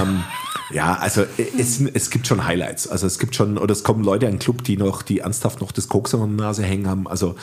[0.00, 0.22] ähm,
[0.70, 1.26] ja, also äh,
[1.58, 2.86] es, es gibt schon Highlights.
[2.86, 5.62] Also es gibt schon, oder es kommen Leute in den Club, die noch, die ernsthaft
[5.62, 7.08] noch das Koks an der Nase hängen haben.
[7.08, 7.36] Also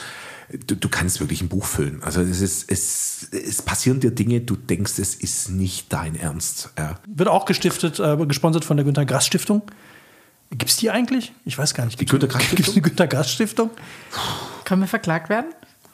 [0.68, 2.00] du, du kannst wirklich ein Buch füllen.
[2.04, 6.70] Also es, ist, es, es passieren dir Dinge, du denkst, es ist nicht dein Ernst.
[6.78, 7.00] Ja.
[7.08, 9.62] Wird auch gestiftet, äh, gesponsert von der Günter Grass Stiftung.
[10.52, 11.32] Gibt es die eigentlich?
[11.44, 11.98] Ich weiß gar nicht.
[12.00, 12.74] Die Günter Grass Gibt es Stiftung?
[12.74, 13.70] eine Günter Grass Stiftung?
[14.64, 15.46] Können wir verklagt werden?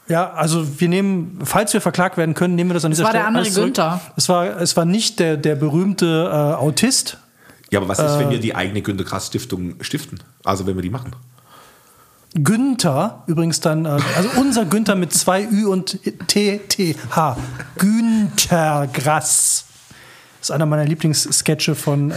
[0.08, 3.12] Ja, also wir nehmen, falls wir verklagt werden können, nehmen wir das an dieser war
[3.12, 3.38] der Stelle.
[3.38, 3.54] andere.
[3.64, 4.00] Günther.
[4.16, 7.18] Es war, es war nicht der, der berühmte äh, Autist.
[7.70, 8.18] Ja, aber was ist, Äh.
[8.20, 10.18] wenn wir die eigene Günter Grass Stiftung stiften?
[10.44, 11.14] Also wenn wir die machen.
[12.34, 17.36] Günther, übrigens dann, äh, also unser Günther mit zwei Ü und T, T, H.
[17.78, 19.64] Günther Grass.
[20.40, 22.10] Das ist einer meiner Lieblingssketche von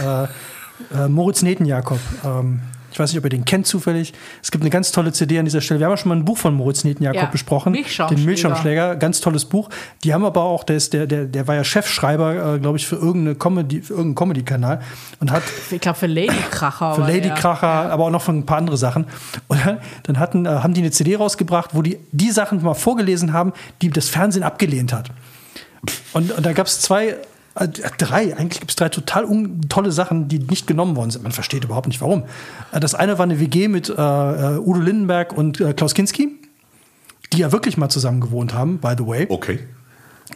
[0.94, 1.98] äh, Moritz Netenjakob.
[2.24, 2.60] Ähm,
[2.92, 4.12] ich weiß nicht, ob ihr den kennt zufällig.
[4.42, 5.80] Es gibt eine ganz tolle CD an dieser Stelle.
[5.80, 7.72] Wir haben ja schon mal ein Buch von Moritz Netenjakob Ja, besprochen.
[7.72, 8.20] Milchschaumschläger.
[8.20, 8.96] Den Milchschaumschläger.
[8.96, 9.70] Ganz tolles Buch.
[10.04, 12.86] Die haben aber auch, der, ist der, der, der war ja Chefschreiber, äh, glaube ich,
[12.86, 14.82] für, irgendeine Comedy, für irgendeinen Comedy-Kanal
[15.20, 16.94] und hat Ich glaube für Ladykracher.
[16.94, 17.34] für war Lady der.
[17.34, 19.06] Kracher, aber auch noch für ein paar andere Sachen.
[19.48, 22.74] Und dann, dann hatten, äh, haben die eine CD rausgebracht, wo die die Sachen mal
[22.74, 25.08] vorgelesen haben, die das Fernsehen abgelehnt hat.
[26.12, 27.16] Und, und da gab es zwei,
[27.54, 29.26] äh, drei, eigentlich gibt es drei total
[29.68, 31.22] tolle Sachen, die nicht genommen worden sind.
[31.22, 32.24] Man versteht überhaupt nicht warum.
[32.72, 36.28] Äh, Das eine war eine WG mit äh, äh, Udo Lindenberg und äh, Klaus Kinski,
[37.32, 39.60] die ja wirklich mal zusammen gewohnt haben, by the way Okay.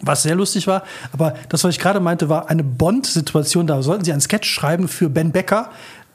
[0.02, 0.82] was sehr lustig war.
[1.12, 3.66] Aber das, was ich gerade meinte, war eine Bond-Situation.
[3.66, 5.70] Da sollten sie einen Sketch schreiben für Ben Becker,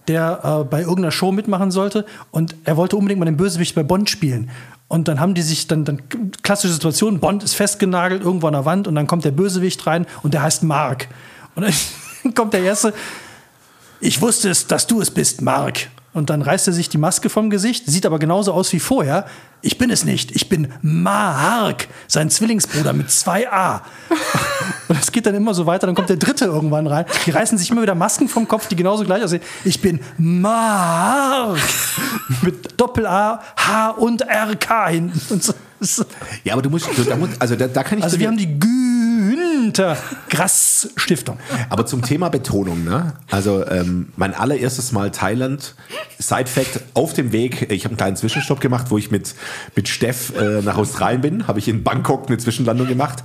[0.08, 2.06] der äh, bei irgendeiner Show mitmachen sollte.
[2.32, 4.50] Und er wollte unbedingt mal den Bösewicht bei Bond spielen.
[4.92, 6.02] Und dann haben die sich dann, dann
[6.44, 10.06] klassische Situation, Bond ist festgenagelt irgendwo an der Wand und dann kommt der Bösewicht rein
[10.22, 11.08] und der heißt Mark.
[11.56, 12.94] Und dann kommt der erste,
[14.02, 15.88] ich wusste es, dass du es bist, Mark.
[16.14, 19.26] Und dann reißt er sich die Maske vom Gesicht, sieht aber genauso aus wie vorher.
[19.62, 23.84] Ich bin es nicht, ich bin Mark, sein Zwillingsbruder mit zwei A.
[24.90, 27.06] Und das geht dann immer so weiter, dann kommt der dritte irgendwann rein.
[27.26, 29.42] Die reißen sich immer wieder Masken vom Kopf, die genauso gleich aussehen.
[29.64, 31.60] Ich bin Mark
[32.42, 35.22] mit Doppel A, H und R K hinten.
[35.30, 35.54] Und so.
[36.44, 38.38] Ja, aber du musst, du, da muss, also da, da kann ich Also wir haben
[38.38, 38.60] die
[39.62, 39.96] Günther
[40.30, 41.38] Grass Stiftung.
[41.70, 43.14] Aber zum Thema Betonung, ne?
[43.30, 45.76] Also ähm, mein allererstes Mal Thailand,
[46.18, 49.36] Side Fact, auf dem Weg, ich habe einen kleinen Zwischenstopp gemacht, wo ich mit,
[49.76, 53.24] mit Steff äh, nach Australien bin, habe ich in Bangkok eine Zwischenlandung gemacht.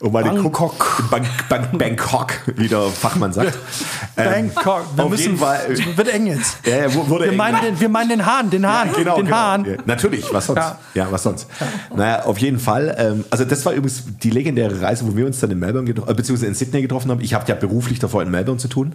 [0.00, 1.08] Und meine Bangkok.
[1.10, 3.56] Bang, Bang, Bangkok, wie der Fachmann sagt.
[4.16, 4.84] Ähm, Bangkok.
[4.96, 5.60] Wir auf müssen, jeden Fall.
[5.70, 6.56] äh, wird eng jetzt.
[6.66, 7.36] Ja, ja, wurde Wir eng.
[7.36, 9.36] meinen, den, wir meinen den Hahn, den Hahn, Genau, den genau.
[9.36, 9.64] Hahn.
[9.64, 10.58] Ja, natürlich, was sonst?
[10.58, 10.78] Ja.
[10.94, 11.46] Ja, was sonst?
[11.94, 12.96] Naja, auf jeden Fall.
[12.98, 16.10] Ähm, also das war übrigens die legendäre Reise, wo wir uns dann in Melbourne getroffen,
[16.10, 17.20] äh, beziehungsweise in Sydney getroffen haben.
[17.20, 18.94] Ich habe ja beruflich davor in Melbourne zu tun.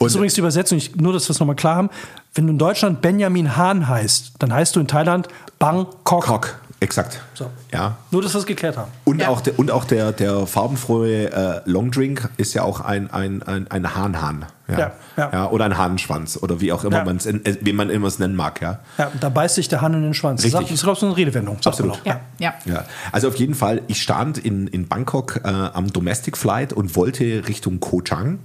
[0.00, 1.90] Das ist übrigens die Übersetzung, ich, nur dass wir es nochmal klar haben.
[2.34, 5.28] Wenn du in Deutschland Benjamin Hahn heißt, dann heißt du in Thailand
[5.58, 6.24] Bangkok.
[6.26, 7.22] Kok, exakt.
[7.32, 7.46] So.
[7.72, 7.96] Ja.
[8.10, 8.90] Nur, dass wir es geklärt haben.
[9.04, 9.28] Und Ja.
[9.28, 13.70] auch, der, und auch der, der farbenfrohe äh, Longdrink ist ja auch ein, ein, ein,
[13.70, 14.44] ein Hahnhahn.
[14.66, 14.92] Ja.
[15.16, 15.50] Ja, ja.
[15.50, 17.04] oder ein Hahnenschwanz oder wie auch immer Ja.
[17.04, 18.62] man's, äh, wie man immer es nennen mag.
[18.62, 18.80] Ja.
[18.96, 20.42] Ja, da beißt sich der Hahn in den Schwanz.
[20.42, 20.58] Richtig.
[20.60, 21.56] Das ist, glaube ich, so eine Redewendung.
[21.56, 21.92] man Absolut.
[21.92, 22.06] auch.
[22.06, 22.54] Ja, ja.
[22.64, 26.96] Ja, also auf jeden Fall, ich stand in, in Bangkok äh, am Domestic Flight und
[26.96, 28.38] wollte Richtung Koh Chang,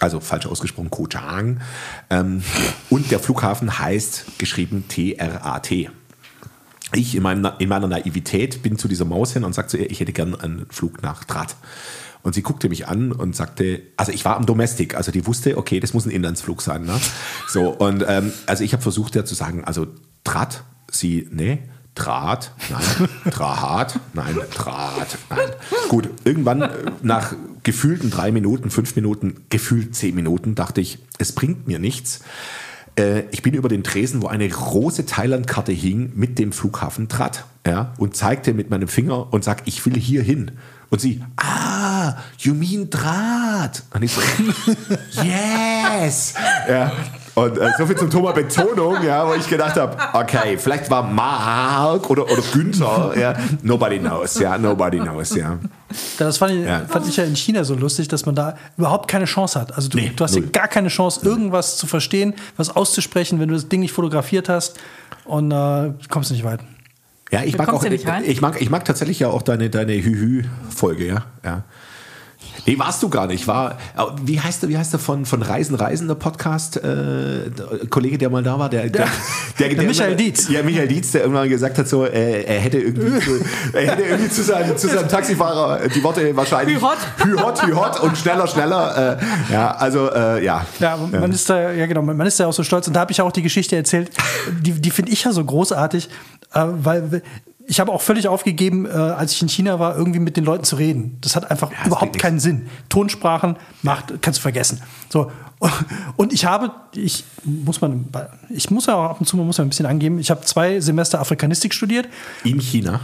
[0.00, 1.60] also falsch ausgesprochen Koh Chang,
[2.10, 2.42] ähm,
[2.90, 5.90] und der Flughafen heißt geschrieben T-R-A-T.
[6.94, 9.90] Ich in, meinem, in meiner Naivität bin zu dieser Maus hin und sagte zu ihr,
[9.90, 11.56] ich hätte gern einen Flug nach Trat.
[12.22, 15.58] Und sie guckte mich an und sagte, also ich war am Domestic, also die wusste,
[15.58, 16.84] okay, das muss ein Inlandsflug sein.
[16.84, 16.98] Ne?
[17.48, 19.86] So, und ähm, also ich habe versucht, ja zu sagen, also
[20.24, 21.58] Trat, sie, nee,
[21.94, 25.50] Draht, nein, Draht, nein, Draht, nein.
[25.90, 26.68] Gut, irgendwann äh,
[27.02, 32.20] nach gefühlten drei Minuten, fünf Minuten, gefühlt zehn Minuten, dachte ich, es bringt mir nichts.
[32.98, 37.44] Äh, ich bin über den Tresen, wo eine große Thailand-Karte hing, mit dem Flughafen Trat,
[37.66, 40.52] ja, und zeigte mit meinem Finger und sag, ich will hier hin.
[40.92, 43.82] Und sie, ah, you mean Draht.
[43.94, 44.20] Und ich so,
[45.22, 46.34] yes.
[46.68, 46.92] Ja.
[47.34, 51.02] Und äh, so viel zum Thema Betonung, ja, wo ich gedacht habe, okay, vielleicht war
[51.02, 55.58] Mark oder, oder Günther, ja, nobody knows, ja, nobody knows, ja.
[56.18, 56.82] Das fand ich, Ja.
[56.86, 59.74] fand ich ja in China so lustig, dass man da überhaupt keine Chance hat.
[59.74, 60.50] Also du, Nee, du hast ja null.
[60.50, 64.78] gar keine Chance, irgendwas zu verstehen, was auszusprechen, wenn du das Ding nicht fotografiert hast
[65.24, 66.60] und äh, kommst nicht weit.
[67.32, 68.24] Ja, ich Du mag auch, ja rein?
[68.26, 71.64] ich mag, ich mag tatsächlich ja auch deine, deine Hü-Hü-Folge, ja, ja.
[72.66, 73.46] Nee, warst du gar nicht.
[73.48, 73.76] War,
[74.24, 76.80] wie heißt der, wie heißt der von, von Reisen, Reisen, der Podcast, äh,
[77.50, 79.06] der Kollege, der mal da war, der, der,
[79.58, 80.48] der, der Michael irgendwann- Dietz.
[80.48, 83.30] Ja, Michael Dietz, der irgendwann gesagt hat, so, äh, er hätte irgendwie, zu,
[83.72, 86.76] er hätte irgendwie zu seinem, zu seinem Taxifahrer die Worte wahrscheinlich.
[86.76, 86.98] Hü hot.
[87.24, 89.18] Hü hot, hü hot und schneller, schneller.
[89.48, 90.64] Äh, ja, also, äh, ja.
[90.78, 92.86] Ja, man ist da, ja genau, man ist da auch so stolz.
[92.86, 94.10] Und da habe ich auch die Geschichte erzählt,
[94.60, 96.08] die, die finde ich ja so großartig,
[96.54, 97.22] äh, weil
[97.66, 100.64] ich habe auch völlig aufgegeben, äh, als ich in China war, irgendwie mit den Leuten
[100.64, 101.18] zu reden.
[101.20, 102.68] Das hat einfach das überhaupt keinen Sinn.
[102.88, 104.80] Tonsprachen macht, kannst du vergessen.
[105.08, 105.30] So.
[106.16, 108.06] Und ich habe, ich muss man,
[108.50, 110.40] ich muss ja auch ab und zu mal muss man ein bisschen angeben, ich habe
[110.40, 112.08] zwei Semester Afrikanistik studiert
[112.42, 113.00] In China.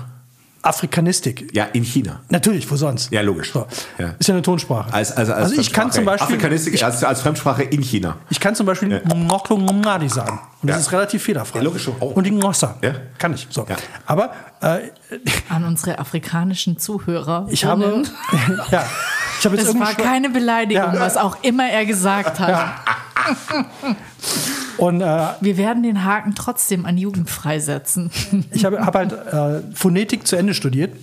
[0.62, 1.54] Afrikanistik.
[1.54, 2.20] Ja, in China.
[2.28, 3.10] Natürlich, wo sonst?
[3.12, 3.52] Ja, logisch.
[3.52, 3.66] So.
[3.98, 4.14] Ja.
[4.18, 4.92] Ist ja eine Tonsprache.
[4.92, 5.94] Als, also, als also ich kann Fremdsprache.
[5.94, 8.16] zum Beispiel, Afrikanistik ich, als, als Fremdsprache in China.
[8.30, 10.40] ich kann zum Beispiel Ngoklo Ngomnadi sagen.
[10.62, 10.80] Und das Ja.
[10.80, 11.58] ist relativ federfrei.
[11.58, 12.12] Ja, logisch, auch.
[12.16, 12.76] Und die Ngossa.
[12.82, 12.92] Ja.
[13.18, 13.46] Kann ich.
[13.50, 13.66] So.
[13.68, 13.76] Ja.
[14.06, 14.90] Aber äh,
[15.48, 17.46] An unsere afrikanischen Zuhörer.
[17.50, 18.02] ich habe,
[18.70, 18.84] ja,
[19.38, 21.00] ich habe jetzt Es irgendwie war keine Beleidigung, Ja.
[21.00, 22.72] was auch immer er gesagt hat.
[24.78, 28.10] und äh, Wir werden den Haken trotzdem an Jugend freisetzen.
[28.52, 30.94] ich habe hab halt äh, Phonetik zu Ende studiert.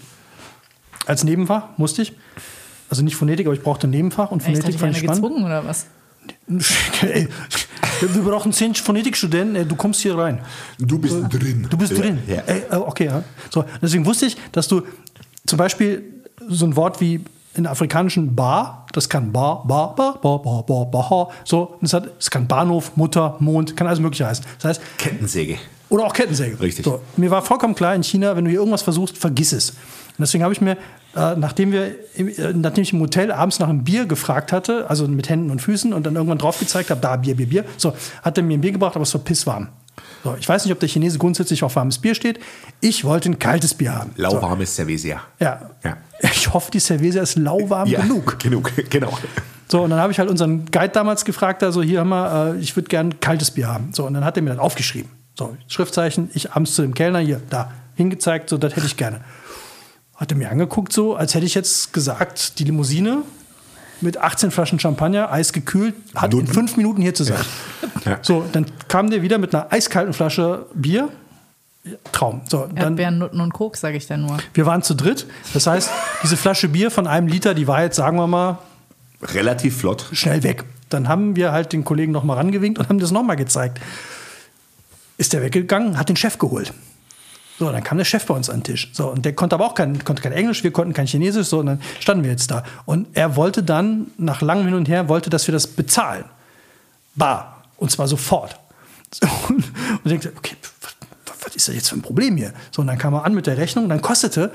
[1.05, 2.13] Als Nebenfach musste ich.
[2.89, 5.21] Also nicht Phonetik, aber ich brauchte ein Nebenfach und Echt, Phonetik dich fand ich spannend.
[5.23, 5.87] gezwungen oder was?
[7.01, 7.27] Ey,
[8.01, 10.39] wir brauchen zehn Phonetikstudenten, du kommst hier rein.
[10.79, 11.67] Du bist drin.
[11.69, 12.19] Du bist drin.
[12.27, 12.41] Ja.
[12.47, 13.23] Ey, äh, okay, ja.
[13.51, 14.81] So, deswegen wusste ich, dass du
[15.45, 16.03] zum Beispiel
[16.47, 17.21] so ein Wort wie
[17.55, 21.93] in der afrikanischen Bar, das kann Bar, Bar, Bar, Bar, Bar, Bar, Bar, so, das,
[21.93, 24.45] hat, das kann Bahnhof, Mutter, Mond, kann alles Mögliche heißen.
[24.59, 25.57] Das heißt, Kettensäge.
[25.89, 26.59] oder auch Kettensäge.
[26.59, 26.85] Richtig.
[26.85, 29.71] So, mir war vollkommen klar in China, wenn du hier irgendwas versuchst, vergiss es.
[29.71, 30.77] Und deswegen habe ich mir,
[31.15, 35.07] äh, nachdem, wir, äh, nachdem ich im Hotel abends nach einem Bier gefragt hatte, also
[35.07, 37.93] mit Händen und Füßen und dann irgendwann drauf gezeigt habe, da Bier, Bier, Bier, so,
[38.21, 39.69] hat er mir ein Bier gebracht, aber es war pisswarm.
[40.25, 42.39] So, ich weiß nicht, ob der Chinese grundsätzlich auf warmes Bier steht.
[42.81, 44.09] Ich wollte ein kaltes Bier haben.
[44.17, 45.21] So, Lauwarmes Cervesia.
[45.39, 45.69] ja.
[45.83, 45.97] Ja.
[46.19, 48.39] Ich hoffe, die Cerveza ist lauwarm Ja, genug.
[48.39, 49.15] Genug, genau.
[49.67, 52.59] So, und dann habe ich halt unseren Guide damals gefragt, also hier haben wir, äh,
[52.59, 53.93] ich würde gern kaltes Bier haben.
[53.93, 55.11] So, und dann hat er mir das aufgeschrieben.
[55.37, 59.21] So, Schriftzeichen, ich abends zu dem Kellner hier, da, hingezeigt, so, das hätte ich gerne.
[60.15, 63.21] Hat er mir angeguckt, so, als hätte ich jetzt gesagt, die Limousine
[64.01, 67.39] mit 18 Flaschen Champagner, eisgekühlt, hat in fünf Minuten hier zu sein.
[68.05, 68.19] Ja.
[68.21, 71.09] So, dann kam der wieder mit einer eiskalten Flasche Bier.
[72.11, 72.41] Traum.
[72.49, 74.37] So, dann, Erdbeeren, Nutten und Koks, sage ich da nur.
[74.53, 75.27] wir waren zu dritt.
[75.53, 75.89] Das heißt,
[76.23, 78.57] diese Flasche Bier von einem Liter, die war jetzt, sagen wir mal,
[79.21, 80.05] Relativ flott.
[80.11, 80.63] schnell weg.
[80.89, 83.79] Dann haben wir halt den Kollegen noch mal rangewinkt und haben das noch mal gezeigt.
[85.17, 86.73] Ist der weggegangen, hat den Chef geholt.
[87.57, 88.89] So, dann kam der Chef bei uns an den Tisch.
[88.91, 91.59] So, und der konnte aber auch kein, konnte kein Englisch, wir konnten kein Chinesisch, so,
[91.59, 92.63] und dann standen wir jetzt da.
[92.85, 96.25] Und er wollte dann, nach langem Hin und Her, wollte, dass wir das bezahlen.
[97.15, 97.63] Bar.
[97.77, 98.59] Und zwar sofort.
[99.13, 99.63] So, und
[100.03, 100.55] und ich dachte, okay,
[101.45, 102.53] was, ist da jetzt für ein Problem hier?
[102.71, 104.51] So, und dann kam er an mit der Rechnung, dann kostete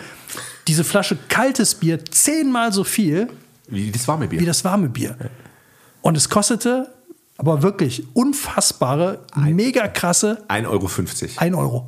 [0.67, 3.29] diese Flasche kaltes Bier zehnmal so viel
[3.69, 4.41] Wie das warme Bier.
[4.41, 5.17] wie das warme Bier.
[6.03, 6.93] Und es kostete
[7.39, 10.91] aber wirklich unfassbare, mega krasse 1,50 Euro.
[11.39, 11.87] 1 Euro.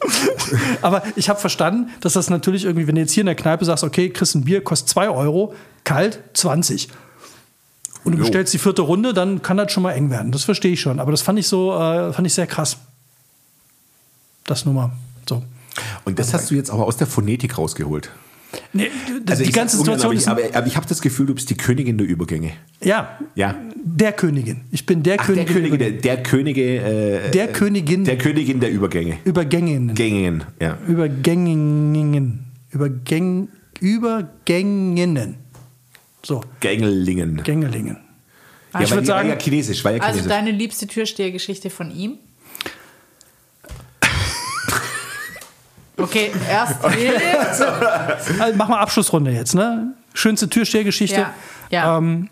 [0.82, 3.64] aber ich habe verstanden, dass das natürlich irgendwie, wenn du jetzt hier in der Kneipe
[3.64, 6.88] sagst, okay, kriegst ein Bier, kostet 2 Euro, kalt 20.
[8.04, 8.24] Und du Jo.
[8.24, 10.30] bestellst die vierte Runde, dann kann das schon mal eng werden.
[10.32, 11.00] Das verstehe ich schon.
[11.00, 12.76] Aber das fand ich so, äh, fand ich sehr krass.
[14.44, 14.92] Das nur mal
[15.28, 15.42] so.
[16.04, 18.10] Und das hast du jetzt aber aus der Phonetik rausgeholt.
[18.72, 18.90] Nee,
[19.24, 20.28] die Also ich ganze Situation ist.
[20.28, 22.52] aber ich, aber, aber ich habe das Gefühl, du bist die Königin der Übergänge.
[22.82, 23.54] ja, Ja.
[23.84, 24.62] der Königin.
[24.70, 25.54] Ich bin der Ach, der Königin.
[25.54, 29.18] Königin, der, der Könige, äh, der Königin der Königin der Übergänge.
[29.24, 29.94] Übergänginnen.
[29.94, 30.78] Gängigen, ja.
[30.86, 32.44] Übergänginnen.
[32.72, 33.48] Übergäng,
[33.80, 35.36] Übergänginnen.
[36.24, 37.42] So, Gängelingen.
[37.44, 37.98] Gängelingen.
[38.74, 40.28] Ja, ich würde die war sagen, ja chinesisch, war ja Also chinesisch.
[40.28, 42.18] deine liebste Türstehergeschichte von ihm?
[45.96, 46.84] Okay, erst
[48.40, 49.94] also mach mal Abschlussrunde jetzt, ne?
[50.12, 51.20] Schönste Türstehergeschichte.
[51.20, 51.34] Ja,
[51.70, 51.98] ja.
[51.98, 52.28] Ähm,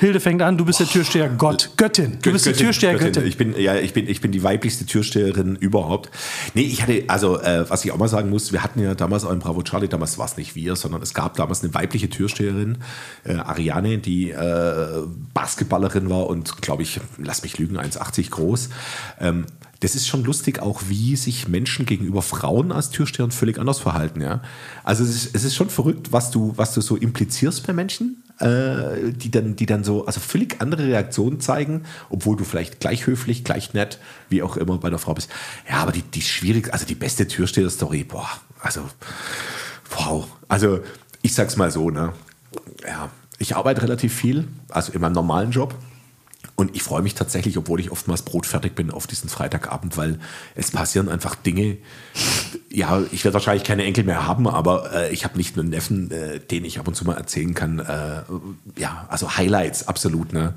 [0.00, 2.18] Hilde fängt an, du bist der Türsteher Gott, Göttin.
[2.20, 3.12] Du bist die Göttin, Türsteher Göttin.
[3.12, 3.28] Göttin.
[3.28, 6.10] Ich bin, ja, ich bin, ich bin die weiblichste Türsteherin überhaupt.
[6.54, 9.24] Nee, ich hatte, also, äh, was ich auch mal sagen muss, wir hatten ja damals
[9.24, 12.10] auch in Bravo Charlie, damals war es nicht wir, sondern es gab damals eine weibliche
[12.10, 12.78] Türsteherin,
[13.24, 18.70] äh, Ariane, die äh, Basketballerin war und, glaube ich, lass mich lügen, 1,80 groß.
[19.20, 19.46] Ähm,
[19.84, 24.22] das ist schon lustig, auch wie sich Menschen gegenüber Frauen als Türsteher völlig anders verhalten.
[24.22, 24.40] Ja?
[24.82, 28.22] Also es ist, es ist schon verrückt, was du, was du so implizierst bei Menschen,
[28.38, 33.06] äh, die, dann, die dann so also völlig andere Reaktionen zeigen, obwohl du vielleicht gleich
[33.06, 33.98] höflich, gleich nett,
[34.30, 35.28] wie auch immer bei der Frau bist.
[35.68, 38.30] Ja, aber die, die schwierig, also die beste Türsteher-Story, boah,
[38.60, 38.88] also
[39.90, 40.26] wow.
[40.48, 40.80] Also
[41.20, 42.14] ich sag's mal so, ne?
[42.86, 45.74] Ja, ich arbeite relativ viel, also in meinem normalen Job.
[46.56, 50.20] Und ich freue mich tatsächlich, obwohl ich oftmals brotfertig bin, auf diesen Freitagabend, weil
[50.54, 51.78] es passieren einfach Dinge.
[52.70, 55.70] Ja, ich werde wahrscheinlich keine Enkel mehr haben, aber äh, ich habe nicht nur einen
[55.70, 57.80] Neffen, äh, den ich ab und zu mal erzählen kann.
[57.80, 58.22] Äh,
[58.76, 60.32] ja, also Highlights, absolut.
[60.32, 60.54] Ne?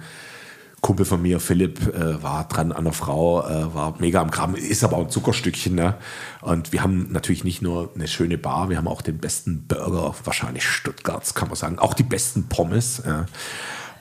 [0.81, 4.55] Kumpel von mir, Philipp, äh, war dran an der Frau, äh, war mega am Graben,
[4.55, 5.73] ist aber auch ein Zuckerstückchen.
[5.73, 5.95] Ne?
[6.41, 10.13] Und wir haben natürlich nicht nur eine schöne Bar, wir haben auch den besten Burger,
[10.23, 13.01] wahrscheinlich Stuttgarts, kann man sagen, auch die besten Pommes.
[13.05, 13.25] Ja.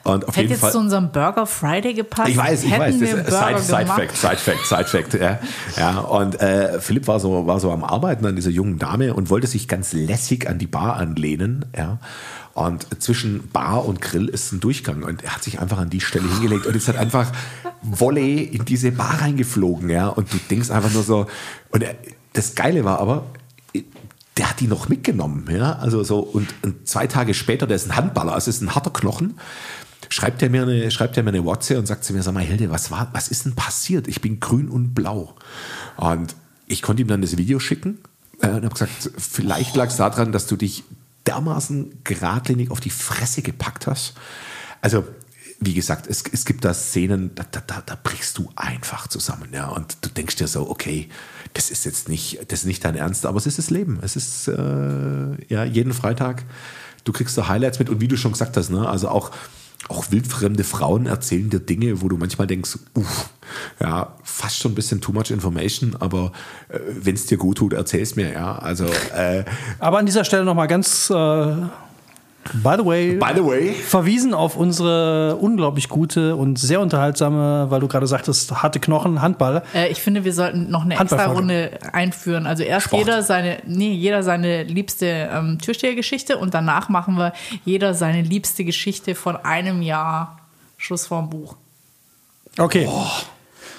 [0.07, 0.71] Und auf hätte jeden jetzt Fall.
[0.71, 2.29] zu unserem Burger Friday gepasst.
[2.29, 2.99] Ich weiß, ich hätten weiß.
[2.99, 3.85] Das ist Side, Side.
[3.87, 5.13] Fact, Side Fact, Side Fact.
[5.15, 5.39] Ja,
[5.75, 9.29] ja und äh, Philipp war so, war so am Arbeiten an dieser jungen Dame und
[9.29, 11.65] wollte sich ganz lässig an die Bar anlehnen.
[11.75, 11.99] Ja.
[12.53, 16.01] Und zwischen Bar und Grill ist ein Durchgang und er hat sich einfach an die
[16.01, 17.29] Stelle hingelegt und ist halt einfach
[17.81, 19.89] Volley in diese Bar reingeflogen.
[19.89, 20.07] Ja.
[20.07, 21.27] Und du denkst einfach nur so.
[21.69, 21.95] Und er,
[22.31, 23.25] das Geile war aber,
[24.37, 27.89] der hat die noch mitgenommen, ja, also so und, und zwei Tage später, der ist
[27.89, 29.39] ein Handballer, also ist ein harter Knochen,
[30.09, 32.43] schreibt er mir eine, schreibt er mir eine WhatsApp und sagt zu mir, sag mal,
[32.43, 34.07] Hilde, was war, was ist denn passiert?
[34.07, 35.35] Ich bin grün und blau.
[35.97, 36.35] Und
[36.67, 37.99] ich konnte ihm dann das Video schicken
[38.41, 40.83] äh, und habe gesagt, vielleicht lag es daran, dass du dich
[41.25, 44.13] dermaßen geradlinig auf die Fresse gepackt hast.
[44.81, 45.05] Also,
[45.59, 49.67] wie gesagt, es, es gibt da Szenen, da, da, da brichst du einfach zusammen, ja.
[49.67, 51.09] Und du denkst dir so, okay,
[51.53, 53.99] das ist jetzt nicht, das ist nicht dein Ernst, aber es ist das Leben.
[54.01, 56.43] Es ist äh, ja jeden Freitag,
[57.03, 59.31] du kriegst da Highlights mit und wie du schon gesagt hast, ne, also auch
[59.89, 63.29] auch wildfremde Frauen erzählen dir Dinge, wo du manchmal denkst, uff,
[63.79, 66.31] ja, fast schon ein bisschen too much information, aber
[66.69, 68.57] äh, wenn es dir gut tut, erzähl es mir, ja.
[68.57, 69.43] Also, äh,
[69.79, 71.55] Aber an dieser Stelle nochmal ganz, äh,
[72.53, 77.79] by the way, by the way, verwiesen auf unsere unglaublich gute und sehr unterhaltsame, weil
[77.79, 79.63] du gerade sagtest, harte Knochen, Handball.
[79.73, 81.25] Äh, ich finde, wir sollten noch eine extra.
[81.25, 82.47] Runde einführen.
[82.47, 83.05] Also erst Sport.
[83.05, 87.33] jeder seine, nee, jeder seine liebste ähm, Türstehergeschichte und danach machen wir
[87.65, 90.39] jeder seine liebste Geschichte von einem Jahr
[90.77, 91.55] Schluss vorm Buch.
[92.57, 92.87] Okay,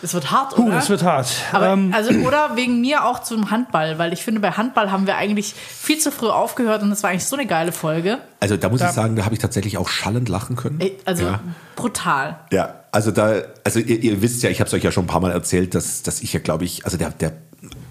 [0.03, 0.76] Es wird hart, uh, oder?
[0.76, 1.28] das wird hart.
[1.53, 5.07] Aber, ähm, also, oder wegen mir auch zum Handball, weil ich finde, bei Handball haben
[5.07, 8.18] wir eigentlich viel zu früh aufgehört und das war eigentlich so eine geile Folge.
[8.40, 10.80] also da muss ich sagen, da habe ich tatsächlich auch schallend lachen können.
[11.05, 11.40] Also ja.
[11.74, 12.38] brutal.
[12.53, 15.09] Ja, also da, also ihr, ihr wisst ja, ich habe es euch ja schon ein
[15.09, 17.32] paar Mal erzählt, dass, dass ich ja, glaube ich, also der, der,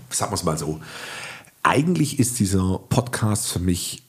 [0.09, 0.79] sagen wir es mal so,
[1.63, 4.03] eigentlich ist dieser Podcast für mich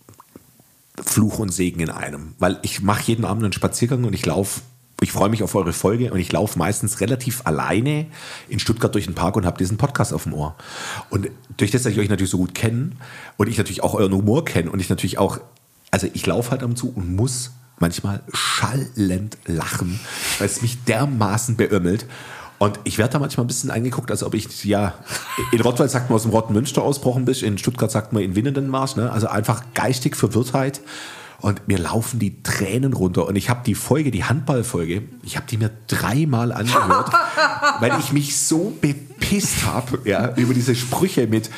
[1.03, 4.61] Fluch und Segen in einem, weil ich mache jeden Abend einen Spaziergang und ich laufe,
[5.01, 8.07] ich freue mich auf eure Folge und ich laufe meistens relativ alleine
[8.49, 10.57] in Stuttgart durch den Park und habe diesen Podcast auf dem Ohr.
[11.09, 12.93] Und durch das, dass ich euch natürlich so gut kenne
[13.37, 15.39] und ich natürlich auch euren Humor kenne und ich natürlich auch,
[15.91, 20.01] also ich laufe halt am zu und muss manchmal schallend lachen,
[20.39, 22.07] weil es mich dermaßen beömmelt.
[22.59, 24.95] Und ich werde da manchmal ein bisschen angeguckt, als ob ich, ja,
[25.53, 28.35] in Rottweil sagt man aus dem Rotten Münster ausbrochen bin, in Stuttgart sagt man in
[28.35, 29.13] Winnenden-Marsch, ne?
[29.13, 30.81] also einfach geistig Verwirrtheit.
[31.41, 33.27] Und mir laufen die Tränen runter.
[33.27, 37.13] Und ich habe die Folge, die Handballfolge, ich habe die mir dreimal angehört,
[37.81, 41.51] weil ich mich so bepisst habe ja, über diese Sprüche mit,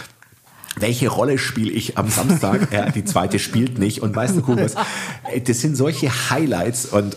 [0.76, 2.72] welche Rolle spiele ich am Samstag?
[2.72, 4.03] Ja, die zweite spielt nicht.
[4.03, 4.74] Und weißt du, cool, was,
[5.45, 7.16] das sind solche Highlights und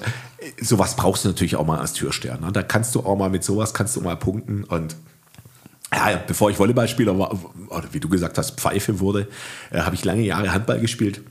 [0.59, 2.37] sowas brauchst du natürlich auch mal als Türsteher.
[2.39, 2.51] Ne?
[2.51, 4.95] Da kannst du auch mal mit sowas kannst du mal punkten und
[5.93, 7.37] ja, bevor ich Volleyballspieler war,
[7.69, 9.27] oder wie du gesagt hast, Pfeife wurde,
[9.71, 11.21] äh, habe ich lange Jahre Handball gespielt.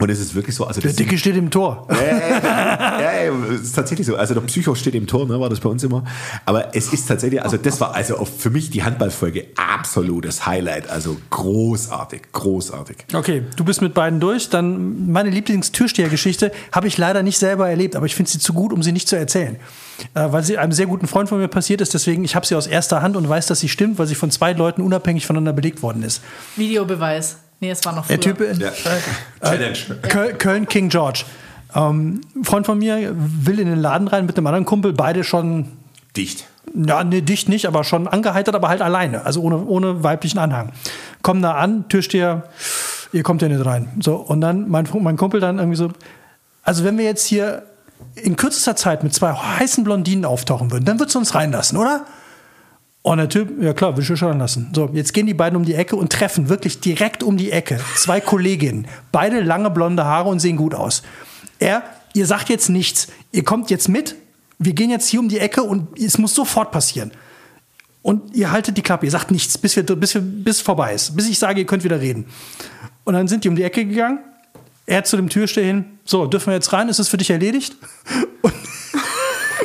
[0.00, 1.86] Und es ist wirklich so, also der Dicke steht im Tor.
[1.88, 4.16] ja, ja, es ist tatsächlich so.
[4.16, 6.02] Also der Psycho steht im Tor, ne, war das bei uns immer.
[6.44, 10.90] Aber es ist tatsächlich, also das war also für mich die Handballfolge absolutes Highlight.
[10.90, 12.96] Also großartig, großartig.
[13.12, 14.50] Okay, du bist mit beiden durch.
[14.50, 18.72] Dann meine Lieblingstürstehergeschichte habe ich leider nicht selber erlebt, aber ich finde sie zu gut,
[18.72, 19.58] um sie nicht zu erzählen.
[20.14, 21.94] Äh, weil sie einem sehr guten Freund von mir passiert ist.
[21.94, 24.32] Deswegen, ich habe sie aus erster Hand und weiß, dass sie stimmt, weil sie von
[24.32, 26.20] zwei Leuten unabhängig voneinander belegt worden ist.
[26.56, 27.36] Videobeweis.
[27.64, 28.18] Nee, es war noch früher.
[28.18, 28.70] Der Typ in Ja.
[29.42, 29.78] Challenge.
[30.08, 31.24] Köl Köln, King George.
[31.74, 35.24] Ähm, ein Freund von mir will in den Laden rein mit einem anderen Kumpel, beide
[35.24, 35.68] schon,
[36.14, 36.44] Dicht.
[36.74, 40.72] ja, nee, dicht nicht, aber schon angeheitert, aber halt alleine, also ohne, ohne weiblichen Anhang.
[41.22, 42.44] Kommen da an, Türsteher,
[43.12, 43.88] ihr kommt ja nicht rein.
[44.00, 45.90] So, und dann mein, mein Kumpel dann irgendwie so,
[46.62, 47.62] also wenn wir jetzt hier
[48.14, 52.04] in kürzester Zeit mit zwei heißen Blondinen auftauchen würden, dann würdest du uns reinlassen, oder?
[53.04, 54.70] Und der Typ, ja klar, will ich schon lassen.
[54.74, 57.78] So, jetzt gehen die beiden um die Ecke und treffen wirklich direkt um die Ecke
[57.96, 58.86] zwei Kolleginnen.
[59.12, 61.02] Beide lange blonde Haare und sehen gut aus.
[61.58, 61.82] Er,
[62.14, 63.08] ihr sagt jetzt nichts.
[63.30, 64.16] Ihr kommt jetzt mit.
[64.58, 67.12] Wir gehen jetzt hier um die Ecke und es muss sofort passieren.
[68.00, 71.14] Und ihr haltet die Klappe, ihr sagt nichts, bis, wir, bis, wir, bis vorbei ist.
[71.14, 72.24] Bis ich sage, ihr könnt wieder reden.
[73.04, 74.20] Und dann sind die um die Ecke gegangen.
[74.86, 75.84] Er zu dem Türsteher hin.
[76.06, 76.88] So, dürfen wir jetzt rein?
[76.88, 77.76] Ist es für dich erledigt?
[78.42, 78.54] Und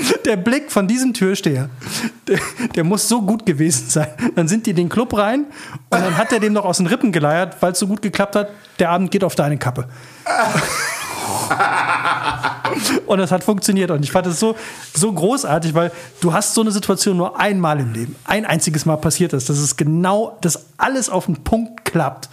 [0.25, 1.69] der Blick von diesem Türsteher,
[2.27, 2.39] der,
[2.75, 4.07] der muss so gut gewesen sein.
[4.35, 5.45] Dann sind die in den Club rein
[5.89, 8.35] und dann hat er dem noch aus den Rippen geleiert, weil es so gut geklappt
[8.35, 8.49] hat.
[8.79, 9.87] Der Abend geht auf deine Kappe.
[13.05, 13.91] Und das hat funktioniert.
[13.91, 14.55] Und ich fand es so,
[14.93, 15.91] so großartig, weil
[16.21, 18.15] du hast so eine Situation nur einmal im Leben.
[18.25, 22.29] Ein einziges Mal passiert ist, dass es genau, dass alles auf den Punkt klappt.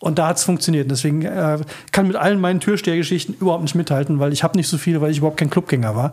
[0.00, 0.84] Und da hat es funktioniert.
[0.84, 1.58] Und deswegen äh,
[1.92, 5.10] kann mit allen meinen Türstehergeschichten überhaupt nicht mithalten, weil ich habe nicht so viele, weil
[5.10, 6.12] ich überhaupt kein Clubgänger war.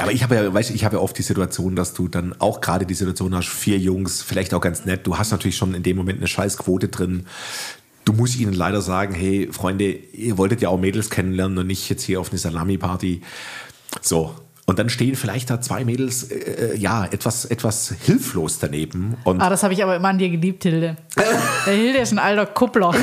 [0.00, 2.08] Ja, aber ich habe ja, weißt du, ich habe ja oft die Situation, dass du
[2.08, 5.58] dann auch gerade die Situation hast, vier Jungs, vielleicht auch ganz nett, du hast natürlich
[5.58, 7.26] schon in dem Moment eine scheiß Quote drin.
[8.06, 11.90] Du musst ihnen leider sagen, hey, Freunde, ihr wolltet ja auch Mädels kennenlernen und nicht
[11.90, 13.20] jetzt hier auf eine Salami-Party.
[14.00, 14.34] So.
[14.64, 19.18] Und dann stehen vielleicht da zwei Mädels, äh, ja, etwas, etwas hilflos daneben.
[19.26, 20.96] Ah, das habe ich aber immer an dir geliebt, Hilde.
[21.66, 22.94] Der Hilde ist ein alter Kuppler.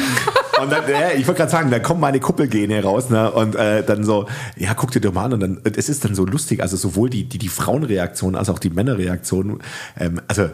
[0.61, 3.31] Und dann, ja, ich wollte gerade sagen, dann kommen meine Kuppelgene raus, ne?
[3.31, 5.33] Und äh, dann so, ja, guck dir doch mal an.
[5.33, 8.59] Und dann, es ist dann so lustig, also sowohl die, die, die Frauenreaktion als auch
[8.59, 9.61] die Männerreaktion.
[9.99, 10.49] Ähm, also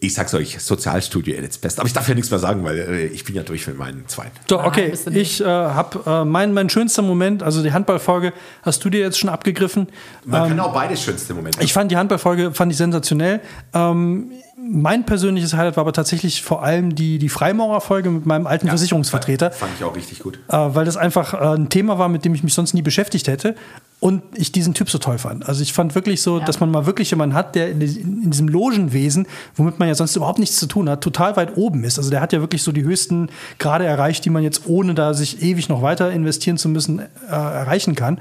[0.00, 1.78] ich sag's euch, Sozialstudio at its best.
[1.78, 4.04] Aber ich darf ja nichts mehr sagen, weil äh, ich bin ja durch mit meinen
[4.08, 4.26] zwei.
[4.48, 8.32] So, okay, ich äh, habe äh, mein, mein schönster Moment, also die Handballfolge,
[8.62, 9.88] hast du dir jetzt schon abgegriffen.
[10.24, 11.62] Man ähm, kann auch beides schönste Momente.
[11.62, 13.40] Ich fand die Handballfolge fand ich sensationell.
[13.74, 14.30] Ähm,
[14.60, 18.72] mein persönliches Highlight war aber tatsächlich vor allem die, die Freimaurerfolge mit meinem alten ja,
[18.72, 19.52] Versicherungsvertreter.
[19.52, 20.38] Fand ich auch richtig gut.
[20.48, 23.28] Äh, weil das einfach äh, ein Thema war, mit dem ich mich sonst nie beschäftigt
[23.28, 23.54] hätte.
[24.00, 25.48] Und ich diesen Typ so toll fand.
[25.48, 26.44] Also ich fand wirklich so, ja.
[26.44, 30.14] dass man mal wirklich jemanden hat, der in, in, diesem Logenwesen, womit man ja sonst
[30.14, 31.98] überhaupt nichts zu tun hat, total weit oben ist.
[31.98, 33.28] Also der hat ja wirklich so die höchsten
[33.58, 37.06] Grade erreicht, die man jetzt ohne da sich ewig noch weiter investieren zu müssen, äh,
[37.28, 38.20] erreichen kann.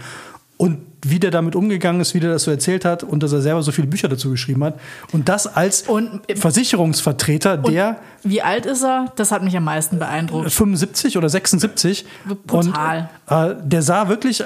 [0.58, 3.41] Und wie der damit umgegangen ist, wie der das so erzählt hat und dass er
[3.41, 4.80] selber so viele Bücher dazu geschrieben hat.
[5.12, 7.97] Und das als und, Versicherungsvertreter, der.
[8.24, 9.12] Wie alt ist er?
[9.16, 10.51] Das hat mich am meisten beeindruckt.
[10.51, 12.05] 75 oder 76.
[12.47, 13.10] Brutal.
[13.28, 14.43] Und, äh, der sah wirklich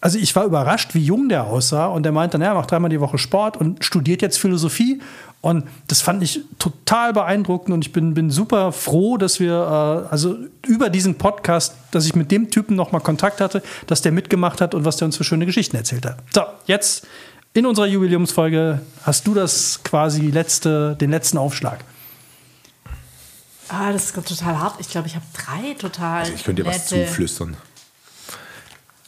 [0.00, 3.00] also ich war überrascht, wie jung der aussah und der meinte, naja, macht dreimal die
[3.00, 5.00] Woche Sport und studiert jetzt Philosophie
[5.40, 10.10] und das fand ich total beeindruckend und ich bin, bin super froh, dass wir äh,
[10.10, 10.36] also
[10.66, 14.74] über diesen Podcast, dass ich mit dem Typen nochmal Kontakt hatte, dass der mitgemacht hat
[14.74, 16.18] und was der uns für schöne Geschichten erzählt hat.
[16.34, 17.06] So, jetzt
[17.54, 21.84] in unserer Jubiläumsfolge hast du das quasi letzte, den letzten Aufschlag.
[23.68, 24.76] Ah, das ist total hart.
[24.80, 26.20] Ich glaube, ich habe drei total.
[26.20, 27.56] Also ich könnte dir was zuflüstern.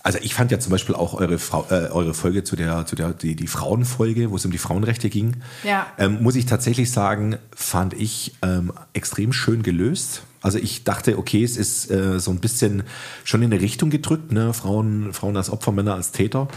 [0.02, 2.96] Also ich fand ja zum Beispiel auch eure, Frau, äh, eure Folge zu der, zu
[2.96, 5.86] der die, die Frauenfolge, wo es um die Frauenrechte ging, ja.
[5.98, 10.22] ähm, muss ich tatsächlich sagen, fand ich ähm, extrem schön gelöst.
[10.42, 12.84] Also ich dachte, okay, es ist äh, so ein bisschen
[13.24, 14.54] schon in eine Richtung gedrückt, ne?
[14.54, 16.48] Frauen, Frauen als Opfer, Männer als Täter.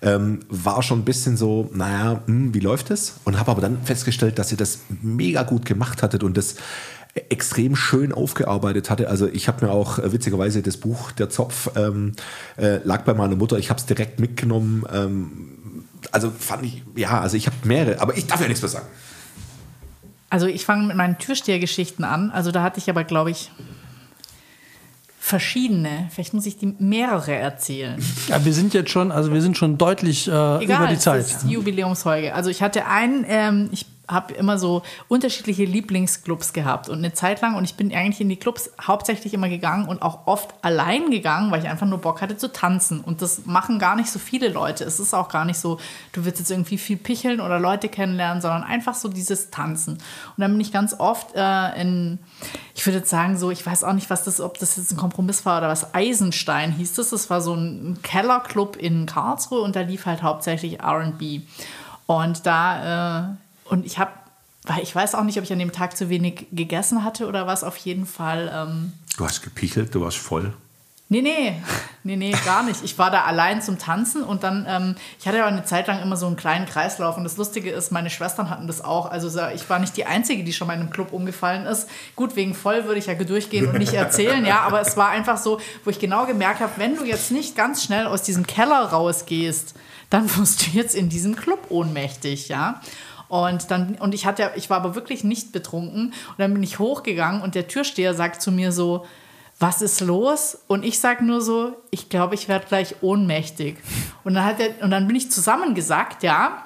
[0.00, 3.14] Ähm, war schon ein bisschen so, naja, mh, hm, wie läuft es?
[3.24, 6.54] Und habe aber dann festgestellt, dass ihr das mega gut gemacht hattet und das
[7.14, 9.08] extrem schön aufgearbeitet hatte.
[9.08, 12.12] Also ich habe mir auch äh, witzigerweise das Buch Der Zopf ähm,
[12.56, 13.58] äh, lag bei meiner Mutter.
[13.58, 14.84] Ich habe es direkt mitgenommen.
[14.92, 18.70] Ähm, also fand ich, ja, also ich habe mehrere, aber ich darf ja nichts mehr
[18.70, 18.86] sagen.
[20.30, 22.30] Also ich fange mit meinen Türstehergeschichten an.
[22.30, 23.50] Also da hatte ich aber, glaube ich,
[25.18, 26.08] verschiedene.
[26.10, 28.02] Vielleicht muss ich die mehrere erzählen.
[28.28, 31.20] Ja, wir sind jetzt schon, also wir sind schon deutlich äh, Egal, über die Zeit.
[31.20, 32.34] Das ist die Jubiläumsfolge.
[32.34, 37.40] Also ich hatte einen, ähm, ich habe immer so unterschiedliche Lieblingsclubs gehabt und eine Zeit
[37.40, 41.10] lang und ich bin eigentlich in die Clubs hauptsächlich immer gegangen und auch oft allein
[41.10, 44.18] gegangen, weil ich einfach nur Bock hatte zu tanzen und das machen gar nicht so
[44.18, 44.84] viele Leute.
[44.84, 45.78] Es ist auch gar nicht so,
[46.12, 49.94] du willst jetzt irgendwie viel picheln oder Leute kennenlernen, sondern einfach so dieses Tanzen.
[49.94, 50.02] Und
[50.38, 52.18] dann bin ich ganz oft äh, in,
[52.74, 54.96] ich würde jetzt sagen so, ich weiß auch nicht, was das, ob das jetzt ein
[54.96, 57.10] Kompromiss war oder was, Eisenstein hieß das.
[57.10, 61.42] Das war so ein Kellerclub in Karlsruhe und da lief halt hauptsächlich R&B.
[62.06, 63.34] Und da äh,
[63.72, 64.12] und ich habe,
[64.82, 67.64] ich weiß auch nicht, ob ich an dem Tag zu wenig gegessen hatte oder was,
[67.64, 68.52] auf jeden Fall.
[68.54, 70.52] Ähm, du hast gepichelt, du warst voll.
[71.08, 71.54] Nee, nee,
[72.04, 72.84] nee, nee, gar nicht.
[72.84, 76.02] Ich war da allein zum Tanzen und dann, ähm, ich hatte ja eine Zeit lang
[76.02, 79.10] immer so einen kleinen Kreislauf und das Lustige ist, meine Schwestern hatten das auch.
[79.10, 81.88] Also ich war nicht die Einzige, die schon mal in einem Club umgefallen ist.
[82.14, 85.38] Gut, wegen voll würde ich ja durchgehen und nicht erzählen, ja, aber es war einfach
[85.38, 88.84] so, wo ich genau gemerkt habe, wenn du jetzt nicht ganz schnell aus diesem Keller
[88.84, 89.74] rausgehst,
[90.12, 92.82] dann wirst du jetzt in diesem Club ohnmächtig, ja.
[93.32, 96.08] Und dann, und ich hatte, ich war aber wirklich nicht betrunken.
[96.08, 99.06] Und dann bin ich hochgegangen und der Türsteher sagt zu mir so,
[99.58, 100.58] was ist los?
[100.66, 103.78] Und ich sage nur so, ich glaube, ich werde gleich ohnmächtig.
[104.22, 106.62] Und dann, hat er, und dann bin ich zusammengesackt, ja.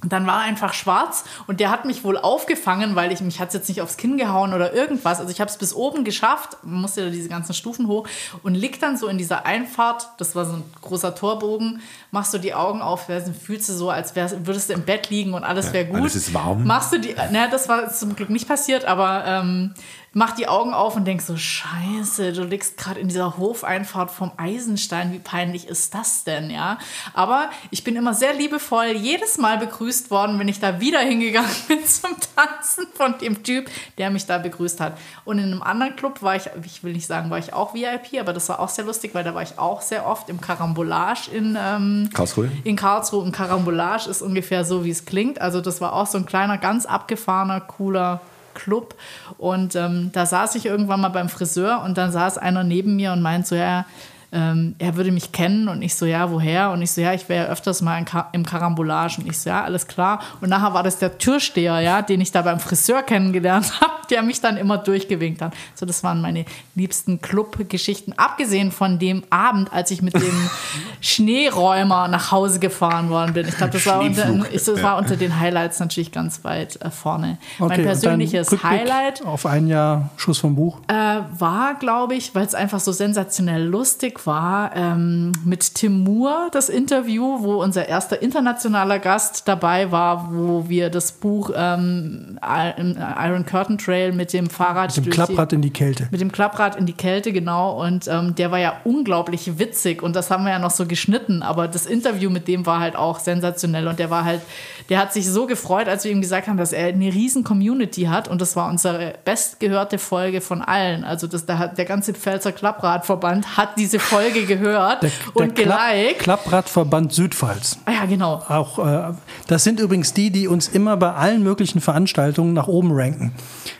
[0.00, 3.40] Und dann war er einfach schwarz und der hat mich wohl aufgefangen, weil ich mich
[3.40, 5.18] hat jetzt nicht aufs Kinn gehauen oder irgendwas.
[5.18, 8.06] Also ich habe es bis oben geschafft, musste da diese ganzen Stufen hoch
[8.44, 11.80] und liegt dann so in dieser Einfahrt, das war so ein großer Torbogen,
[12.12, 15.34] machst du die Augen auf, fühlst du so, als wärst, würdest du im Bett liegen
[15.34, 15.96] und alles wäre gut.
[15.96, 16.64] Alles ist warm.
[16.64, 19.74] Machst du die, naja, das war zum Glück nicht passiert, aber ähm,
[20.12, 24.32] mach die Augen auf und denk so, scheiße, du liegst gerade in dieser Hofeinfahrt vom
[24.36, 26.78] Eisenstein, wie peinlich ist das denn, ja?
[27.14, 31.50] Aber ich bin immer sehr liebevoll jedes Mal begrüßt worden, wenn ich da wieder hingegangen
[31.68, 34.98] bin zum Tanzen von dem Typ, der mich da begrüßt hat.
[35.24, 38.20] Und in einem anderen Club war ich, ich will nicht sagen, war ich auch VIP,
[38.20, 41.30] aber das war auch sehr lustig, weil da war ich auch sehr oft im Karambolage
[41.30, 42.50] in ähm, Karlsruhe.
[42.64, 43.22] In Karlsruhe.
[43.22, 45.40] Und Karambolage ist ungefähr so, wie es klingt.
[45.40, 48.20] Also das war auch so ein kleiner, ganz abgefahrener, cooler
[48.58, 48.94] Club.
[49.38, 53.12] Und ähm, da saß ich irgendwann mal beim Friseur und dann saß einer neben mir
[53.12, 53.86] und meint so, ja,
[54.30, 56.70] ähm, er würde mich kennen und ich so, ja, woher?
[56.70, 59.64] Und ich so, ja, ich wäre ja öfters mal im Karambolage und ich so, ja,
[59.64, 60.20] alles klar.
[60.40, 64.22] Und nachher war das der Türsteher, ja, den ich da beim Friseur kennengelernt habe der
[64.22, 65.52] mich dann immer durchgewinkt hat.
[65.74, 66.44] So, das waren meine
[66.74, 68.12] liebsten Club-Geschichten.
[68.16, 70.50] Abgesehen von dem Abend, als ich mit dem
[71.00, 73.48] Schneeräumer nach Hause gefahren worden bin.
[73.48, 76.90] Ich glaube, das, war unter, ich- das war unter den Highlights natürlich ganz weit äh,
[76.90, 77.38] vorne.
[77.58, 80.78] Okay, mein persönliches Highlight Auf ein Jahr Schuss vom Buch.
[80.88, 80.94] äh,
[81.38, 86.68] war, glaube ich, weil es einfach so sensationell lustig war, ähm, mit Tim Moore das
[86.68, 93.78] Interview, wo unser erster internationaler Gast dabei war, wo wir das Buch ähm, Iron Curtain
[93.78, 96.08] Trail mit dem Fahrrad Mit dem Klapprad die, in die Kälte.
[96.10, 97.82] mit dem Klapprad in die Kälte, genau.
[97.84, 101.42] Und ähm, der war ja unglaublich witzig und das haben wir ja noch so geschnitten.
[101.42, 104.40] Aber das Interview mit dem war halt auch sensationell und der war halt,
[104.88, 108.04] der hat sich so gefreut, als wir ihm gesagt haben, dass er eine riesen Community
[108.04, 111.04] hat und das war unsere bestgehörte Folge von allen.
[111.04, 116.18] Also das, der, der ganze Pfälzer Klappradverband hat diese Folge gehört und Klapp- geliked.
[116.20, 117.78] Klappradverband Südpfalz.
[117.84, 118.42] Ah ja, genau.
[118.48, 119.12] Auch, äh,
[119.46, 123.32] das sind übrigens die, die uns immer bei allen möglichen Veranstaltungen nach oben ranken.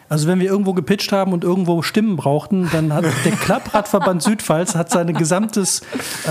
[0.09, 4.75] Also wenn wir irgendwo gepitcht haben und irgendwo Stimmen brauchten, dann hat der Klappradverband Südpfalz
[4.75, 5.83] hat sein gesamtes
[6.25, 6.29] äh,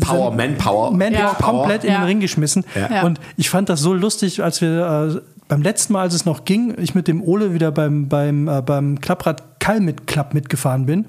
[0.00, 0.90] Power, Manpower.
[0.90, 1.34] Manpower Ja.
[1.34, 1.98] komplett in Ja.
[2.00, 2.64] den Ring geschmissen.
[2.74, 3.02] Ja.
[3.04, 6.44] Und ich fand das so lustig, als wir äh, beim letzten Mal, als es noch
[6.44, 11.06] ging, ich mit dem Ole wieder beim, beim, äh, beim Klapprad Kalmit Club mitgefahren bin.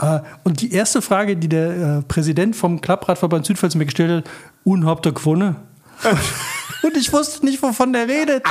[0.00, 4.32] Äh, und die erste Frage, die der äh, Präsident vom Klappradverband Südpfalz mir gestellt hat,
[5.06, 5.56] ihr gewonnen?
[6.82, 8.44] Und ich wusste nicht, wovon der redet.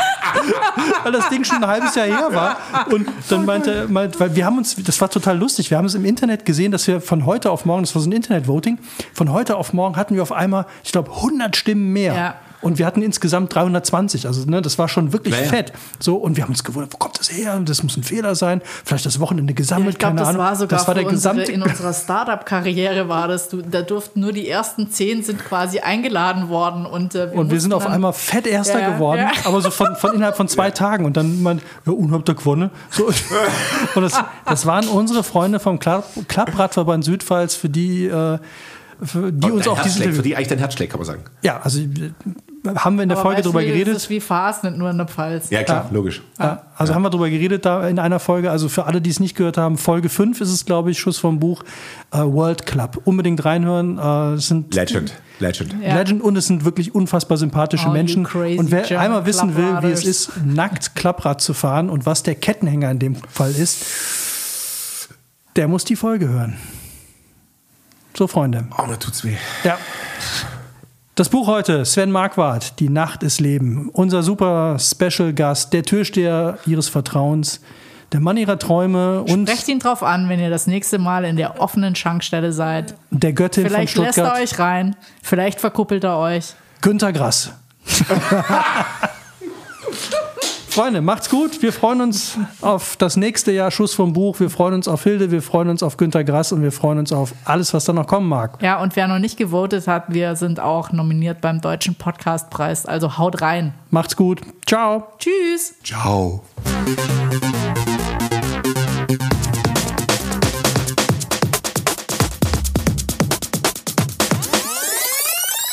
[1.03, 2.57] Weil das Ding schon ein halbes Jahr her war.
[2.91, 5.95] Und dann meinte, meinte, weil wir haben uns, das war total lustig, wir haben es
[5.95, 8.79] im Internet gesehen, dass wir von heute auf morgen, das war so ein Internet-Voting,
[9.13, 12.13] von heute auf morgen hatten wir auf einmal, ich glaube, 100 Stimmen mehr.
[12.13, 12.36] Ja.
[12.62, 14.28] Und wir hatten insgesamt 320.
[14.28, 15.47] Also, ne, das war schon wirklich Naja.
[15.49, 15.74] fett.
[15.99, 17.59] So, und wir haben uns gewundert, wo kommt das her?
[17.66, 18.62] Das muss ein Fehler sein.
[18.86, 20.41] Vielleicht das Wochenende gesammelt, ich glaube, keine das Ahnung.
[20.41, 23.49] war sogar das war der unsere, gesamte in unserer Startup-Karriere war das.
[23.49, 27.59] Du, da durften nur die ersten zehn sind quasi eingeladen worden und äh, Und wir
[27.59, 29.32] sind auf einmal fett Erster Ja, ja, geworden, ja.
[29.45, 31.05] aber so von, von innerhalb von zwei Tagen.
[31.05, 32.70] Und dann meint, ja, und habt ihr gewonnen?
[32.89, 33.05] So,
[33.95, 34.14] und das,
[34.45, 38.38] das waren unsere Freunde vom Klapp, Klappradverband Südpfalz, für die, äh,
[39.04, 41.24] für die uns auch schlägt, für die eigentlich dein Herz schlägt, kann man sagen.
[41.41, 41.80] Ja, also
[42.76, 43.95] haben wir in der Aber Folge drüber geredet.
[43.95, 45.49] Das ist wie Fast, nicht nur in der Pfalz.
[45.49, 46.22] Ja, klar, logisch.
[46.39, 48.52] Ja, also haben wir darüber geredet da in einer Folge.
[48.52, 51.18] Also für alle, die es nicht gehört haben, Folge 5 ist es, glaube ich, Schuss
[51.18, 51.64] vom Buch
[52.12, 53.02] äh, World Club.
[53.06, 53.97] Unbedingt reinhören.
[53.97, 55.14] Äh, es sind Legend.
[55.39, 55.76] Legend.
[55.84, 55.95] Ja.
[55.95, 58.26] Legend und es sind wirklich unfassbar sympathische All you Menschen.
[58.26, 62.22] Und wer German einmal wissen will, wie es ist, nackt Klapprad zu fahren und was
[62.22, 65.10] der Kettenhänger in dem Fall ist,
[65.56, 66.58] der muss die Folge hören.
[68.22, 68.65] So, Freunde.
[68.78, 69.36] Oh, mir tut's weh.
[69.63, 69.80] Ja.
[71.15, 73.89] Das Buch heute, Sven Marquardt, Die Nacht ist Leben.
[73.93, 77.61] Unser super Special Gast, der Türsteher Ihres Vertrauens,
[78.11, 81.36] der Mann Ihrer Träume und Sprecht ihn drauf an, wenn ihr das nächste Mal in
[81.36, 82.93] der offenen Schankstelle seid.
[83.09, 86.53] der Göttin Vielleicht von lässt er Stuttgart, euch rein, vielleicht verkuppelt er euch.
[86.82, 87.53] Günter Grass.
[90.72, 91.61] Freunde, macht's gut.
[91.61, 94.39] Wir freuen uns auf das nächste Jahr Schuss vom Buch.
[94.39, 97.11] Wir freuen uns auf Hilde, wir freuen uns auf Günter Grass und wir freuen uns
[97.11, 98.57] auf alles, was da noch kommen mag.
[98.61, 102.86] Ja, und wer noch nicht gewotet hat, wir sind auch nominiert beim Deutschen Podcastpreis.
[102.86, 103.74] Also haut rein.
[103.89, 104.39] Macht's gut.
[104.65, 105.07] Ciao.
[105.19, 105.76] Tschüss.
[105.84, 106.41] Ciao.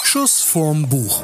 [0.03, 1.23] Schuss vorm Buch.